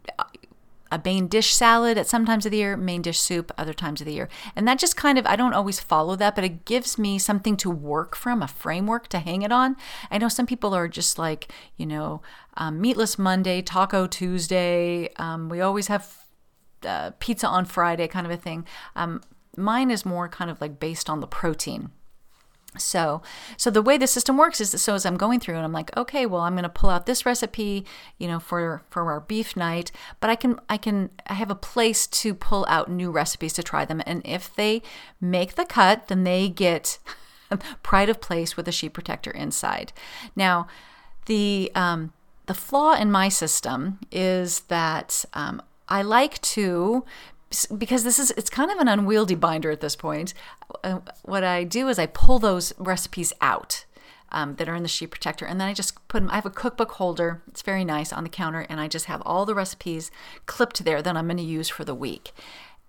[0.91, 4.01] a main dish salad at some times of the year, main dish soup other times
[4.01, 4.29] of the year.
[4.55, 7.55] And that just kind of, I don't always follow that, but it gives me something
[7.57, 9.77] to work from, a framework to hang it on.
[10.09, 12.21] I know some people are just like, you know,
[12.57, 15.09] um, meatless Monday, taco Tuesday.
[15.15, 16.25] Um, we always have
[16.85, 18.65] uh, pizza on Friday, kind of a thing.
[18.95, 19.21] Um,
[19.55, 21.91] mine is more kind of like based on the protein.
[22.77, 23.21] So,
[23.57, 25.73] so the way the system works is that so as I'm going through and I'm
[25.73, 27.85] like, okay, well, I'm going to pull out this recipe,
[28.17, 29.91] you know, for for our beef night,
[30.21, 33.63] but I can I can I have a place to pull out new recipes to
[33.63, 34.81] try them, and if they
[35.19, 36.97] make the cut, then they get
[37.83, 39.91] pride of place with a sheet protector inside.
[40.33, 40.67] Now,
[41.25, 42.13] the um,
[42.45, 47.03] the flaw in my system is that um, I like to
[47.77, 50.33] because this is it's kind of an unwieldy binder at this point.
[50.83, 53.85] Uh, what I do is I pull those recipes out
[54.31, 56.31] um, that are in the sheet protector, and then I just put them.
[56.31, 57.41] I have a cookbook holder.
[57.47, 60.11] It's very nice on the counter, and I just have all the recipes
[60.45, 62.31] clipped there that I'm going to use for the week.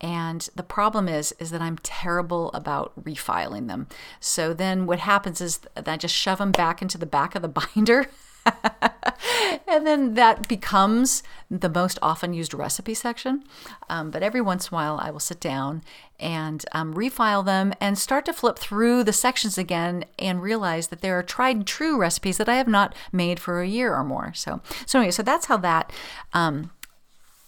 [0.00, 3.86] And the problem is is that I'm terrible about refiling them.
[4.18, 7.42] So then what happens is that I just shove them back into the back of
[7.42, 8.08] the binder.
[9.68, 13.44] and then that becomes the most often used recipe section.
[13.88, 15.82] Um, but every once in a while, I will sit down
[16.18, 21.00] and um, refile them and start to flip through the sections again and realize that
[21.00, 24.04] there are tried and true recipes that I have not made for a year or
[24.04, 24.32] more.
[24.34, 25.92] So, so anyway, so that's how that
[26.32, 26.70] um,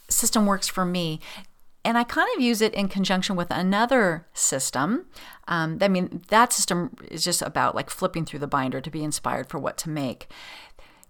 [0.09, 1.21] system works for me
[1.85, 5.05] and I kind of use it in conjunction with another system.
[5.47, 9.05] Um, I mean, that system is just about like flipping through the binder to be
[9.05, 10.29] inspired for what to make.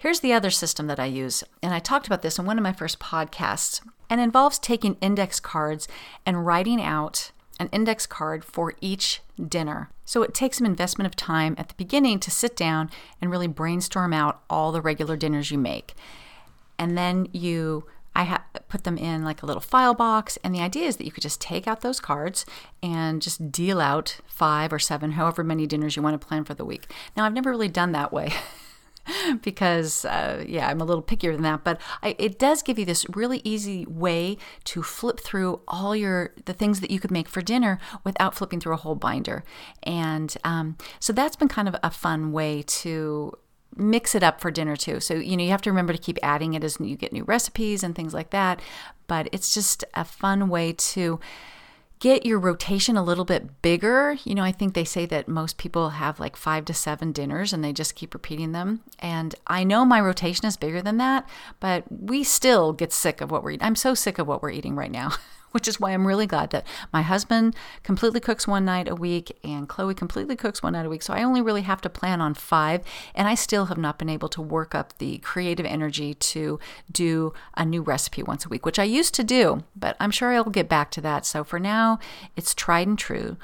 [0.05, 2.63] Here's the other system that I use, and I talked about this in one of
[2.63, 3.81] my first podcasts,
[4.11, 5.89] and involves taking index cards
[6.27, 9.89] and writing out an index card for each dinner.
[10.05, 13.47] So it takes some investment of time at the beginning to sit down and really
[13.47, 15.95] brainstorm out all the regular dinners you make.
[16.79, 20.61] And then you I ha- put them in like a little file box, and the
[20.61, 22.45] idea is that you could just take out those cards
[22.83, 26.53] and just deal out five or seven, however many dinners you want to plan for
[26.53, 26.93] the week.
[27.17, 28.35] Now, I've never really done that way.
[29.43, 32.85] because uh, yeah i'm a little pickier than that but I, it does give you
[32.85, 37.29] this really easy way to flip through all your the things that you could make
[37.29, 39.45] for dinner without flipping through a whole binder
[39.83, 43.33] and um, so that's been kind of a fun way to
[43.77, 45.01] mix it up for dinner too.
[45.01, 47.25] So, you know, you have to remember to keep adding it as you get new
[47.25, 48.61] recipes and things like that.
[49.07, 51.21] But it's just a fun way to
[52.05, 54.19] get your rotation a little bit bigger.
[54.25, 57.51] You know, I think they say that most people have like five to seven dinners
[57.51, 58.83] and they just keep repeating them.
[58.99, 61.27] And I know my rotation is bigger than that,
[61.61, 63.67] but we still get sick of what we're eating.
[63.67, 65.13] I'm so sick of what we're eating right now.
[65.55, 69.39] which is why I'm really glad that my husband completely cooks one night a week
[69.45, 71.03] and Chloe completely cooks one night a week.
[71.03, 72.83] So I only really have to plan on five,
[73.15, 76.59] and I still have not been able to work up the creative energy to
[76.91, 80.33] do a new recipe once a week, which I used to do, but I'm sure
[80.33, 81.25] I'll get back to that.
[81.25, 82.01] So for now,
[82.35, 83.37] it's tried and true.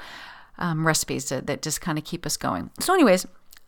[0.57, 2.69] Um, recipes that, that just kind of keep us going.
[2.79, 3.25] So, anyways,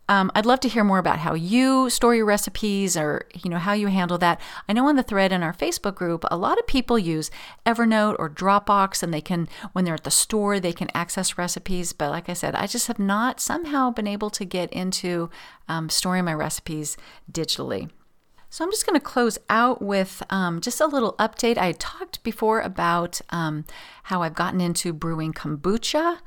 [0.08, 3.58] um, I'd love to hear more about how you store your recipes or you know
[3.58, 4.40] how you handle that.
[4.68, 7.30] I know on the thread in our Facebook group, a lot of people use
[7.64, 11.92] Evernote or Dropbox, and they can when they're at the store they can access recipes.
[11.92, 15.30] But like I said, I just have not somehow been able to get into
[15.68, 16.96] um, storing my recipes
[17.32, 17.90] digitally.
[18.50, 21.58] So I'm just going to close out with um, just a little update.
[21.58, 23.64] I talked before about um,
[24.04, 26.18] how I've gotten into brewing kombucha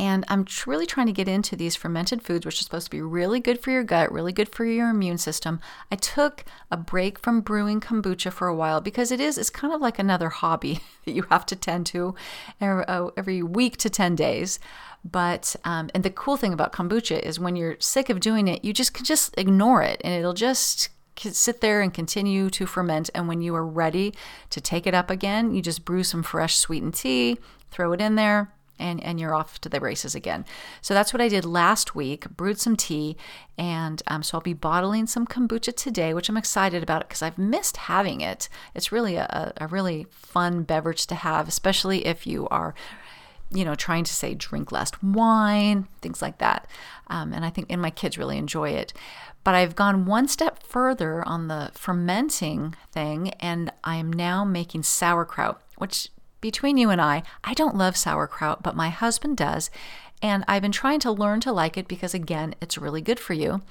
[0.00, 3.02] and I'm really trying to get into these fermented foods, which are supposed to be
[3.02, 5.60] really good for your gut, really good for your immune system.
[5.92, 9.74] I took a break from brewing kombucha for a while because it is, it's kind
[9.74, 12.14] of like another hobby that you have to tend to
[12.62, 14.58] uh, every week to 10 days.
[15.04, 18.64] But, um, and the cool thing about kombucha is when you're sick of doing it,
[18.64, 20.88] you just can just ignore it and it'll just
[21.18, 23.10] sit there and continue to ferment.
[23.14, 24.14] And when you are ready
[24.48, 27.36] to take it up again, you just brew some fresh sweetened tea,
[27.70, 30.44] throw it in there, and, and you're off to the races again.
[30.80, 33.16] So that's what I did last week, brewed some tea.
[33.58, 37.38] And um, so I'll be bottling some kombucha today, which I'm excited about because I've
[37.38, 38.48] missed having it.
[38.74, 42.74] It's really a, a really fun beverage to have, especially if you are
[43.52, 46.68] you know, trying to say drink less wine, things like that.
[47.08, 48.92] Um, and I think, and my kids really enjoy it.
[49.42, 54.82] But I've gone one step further on the fermenting thing, and I am now making
[54.84, 56.10] sauerkraut, which
[56.40, 59.70] between you and I, I don't love sauerkraut, but my husband does.
[60.22, 63.32] And I've been trying to learn to like it because, again, it's really good for
[63.32, 63.62] you.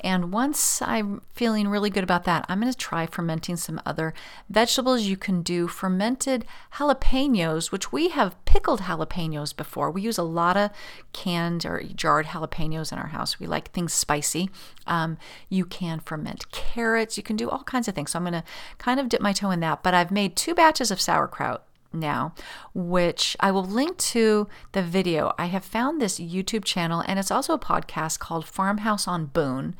[0.00, 4.14] And once I'm feeling really good about that, I'm going to try fermenting some other
[4.48, 5.02] vegetables.
[5.02, 9.90] You can do fermented jalapenos, which we have pickled jalapenos before.
[9.90, 10.70] We use a lot of
[11.12, 13.40] canned or jarred jalapenos in our house.
[13.40, 14.48] We like things spicy.
[14.86, 15.18] Um,
[15.48, 17.16] you can ferment carrots.
[17.16, 18.12] You can do all kinds of things.
[18.12, 18.44] So I'm going to
[18.78, 19.82] kind of dip my toe in that.
[19.82, 21.65] But I've made two batches of sauerkraut
[21.96, 22.34] now,
[22.74, 25.32] which I will link to the video.
[25.38, 29.74] I have found this YouTube channel and it's also a podcast called Farmhouse on Boone.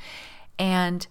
[0.59, 1.07] And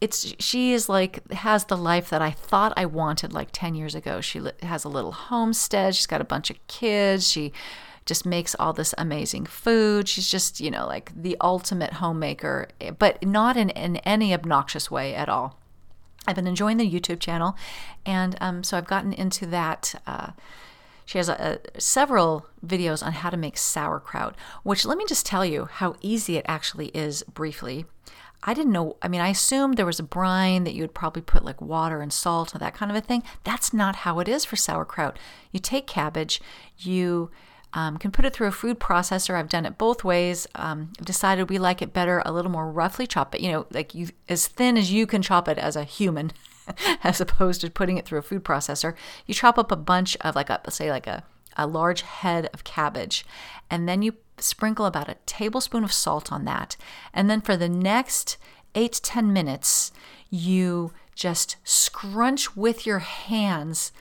[0.00, 3.94] it's she is like has the life that I thought I wanted like 10 years
[3.94, 4.20] ago.
[4.20, 7.52] She has a little homestead, she's got a bunch of kids, she
[8.06, 10.08] just makes all this amazing food.
[10.08, 14.90] She's just, you know, like the ultimate homemaker, eh, but not in, in any obnoxious
[14.90, 15.59] way at all.
[16.30, 17.56] I've been enjoying the YouTube channel,
[18.06, 19.94] and um, so I've gotten into that.
[20.06, 20.30] Uh,
[21.04, 25.26] she has a, a, several videos on how to make sauerkraut, which let me just
[25.26, 27.84] tell you how easy it actually is briefly.
[28.42, 31.20] I didn't know, I mean, I assumed there was a brine that you would probably
[31.20, 33.22] put like water and salt and that kind of a thing.
[33.44, 35.18] That's not how it is for sauerkraut.
[35.50, 36.40] You take cabbage,
[36.78, 37.30] you
[37.72, 39.34] um, can put it through a food processor.
[39.34, 40.46] I've done it both ways.
[40.54, 43.66] Um, I've decided we like it better a little more roughly chop it, you know,
[43.70, 46.32] like you as thin as you can chop it as a human,
[47.04, 48.94] as opposed to putting it through a food processor.
[49.26, 51.22] You chop up a bunch of like a say like a
[51.56, 53.24] a large head of cabbage,
[53.70, 56.76] and then you sprinkle about a tablespoon of salt on that.
[57.12, 58.36] And then for the next
[58.74, 59.92] eight to 10 minutes,
[60.30, 63.92] you just scrunch with your hands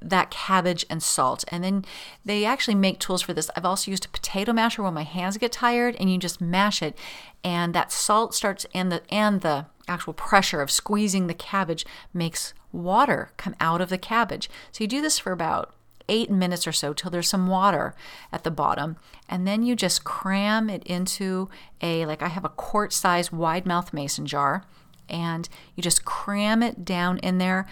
[0.00, 1.44] that cabbage and salt.
[1.48, 1.84] And then
[2.24, 3.50] they actually make tools for this.
[3.56, 6.82] I've also used a potato masher when my hands get tired and you just mash
[6.82, 6.96] it
[7.44, 11.84] and that salt starts and the and the actual pressure of squeezing the cabbage
[12.14, 14.48] makes water come out of the cabbage.
[14.72, 15.74] So you do this for about
[16.08, 17.94] eight minutes or so till there's some water
[18.32, 18.96] at the bottom.
[19.28, 21.48] And then you just cram it into
[21.80, 24.64] a, like I have a quart size wide mouth mason jar,
[25.08, 27.66] and you just cram it down in there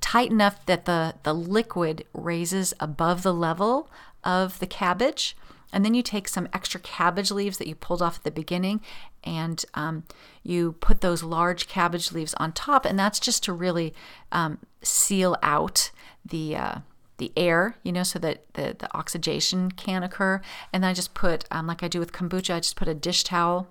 [0.00, 3.90] tight enough that the, the liquid raises above the level
[4.24, 5.36] of the cabbage.
[5.72, 8.82] And then you take some extra cabbage leaves that you pulled off at the beginning
[9.24, 10.04] and um,
[10.42, 12.84] you put those large cabbage leaves on top.
[12.84, 13.94] And that's just to really
[14.30, 15.90] um, seal out
[16.24, 16.56] the.
[16.56, 16.78] Uh,
[17.18, 20.40] the air, you know, so that the, the oxidation can occur.
[20.72, 22.94] And then I just put, um, like I do with kombucha, I just put a
[22.94, 23.68] dish towel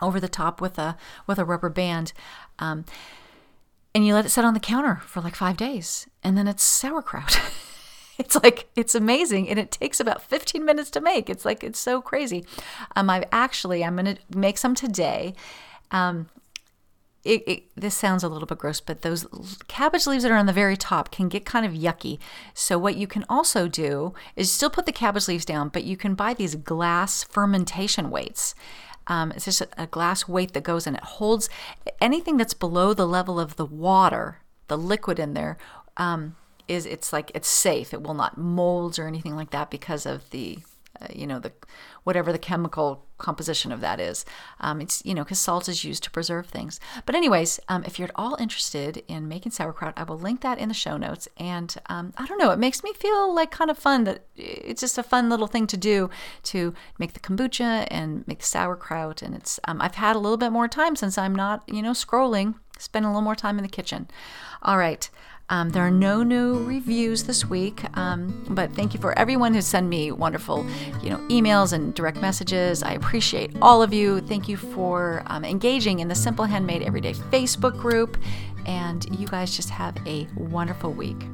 [0.00, 0.96] over the top with a
[1.26, 2.14] with a rubber band.
[2.58, 2.86] Um,
[3.94, 6.62] and you let it sit on the counter for like five days, and then it's
[6.62, 7.40] sauerkraut.
[8.18, 11.28] it's like it's amazing, and it takes about 15 minutes to make.
[11.28, 12.44] It's like it's so crazy.
[12.96, 15.34] Um, I've actually I'm gonna make some today.
[15.90, 16.28] Um,
[17.22, 19.26] it, it, this sounds a little bit gross, but those
[19.68, 22.18] cabbage leaves that are on the very top can get kind of yucky.
[22.54, 25.98] So, what you can also do is still put the cabbage leaves down, but you
[25.98, 28.54] can buy these glass fermentation weights.
[29.10, 31.50] Um, it's just a, glass weight that goes and it holds
[32.00, 34.38] anything that's below the level of the water,
[34.68, 35.58] the liquid in there.
[35.96, 36.36] Um,
[36.68, 37.92] is it's like it's safe.
[37.92, 40.60] It will not mold or anything like that because of the
[41.14, 41.52] you know the
[42.04, 44.24] whatever the chemical composition of that is.
[44.60, 46.80] Um, it's you know because salt is used to preserve things.
[47.06, 50.58] But anyways um, if you're at all interested in making sauerkraut i will link that
[50.58, 51.28] in the show notes.
[51.36, 54.80] And um, i don't know it makes me feel like kind of fun that it's
[54.80, 56.10] just a fun little thing to do
[56.44, 59.22] to make the kombucha and make sauerkraut.
[59.22, 61.92] And it's um, i've had a little bit more time since i'm not you know
[61.92, 64.08] scrolling spend a little more time in the kitchen.
[64.62, 65.08] All right
[65.50, 69.60] um, there are no new reviews this week, um, but thank you for everyone who
[69.60, 70.64] sent me wonderful,
[71.02, 72.84] you know, emails and direct messages.
[72.84, 74.20] I appreciate all of you.
[74.20, 78.16] Thank you for um, engaging in the Simple Handmade Everyday Facebook group,
[78.64, 81.26] and you guys just have a wonderful week.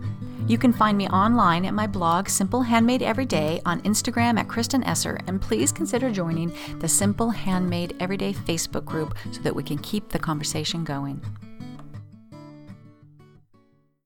[0.47, 4.83] You can find me online at my blog, Simple Handmade Everyday, on Instagram at Kristen
[4.85, 9.77] Esser, and please consider joining the Simple Handmade Everyday Facebook group so that we can
[9.77, 11.21] keep the conversation going.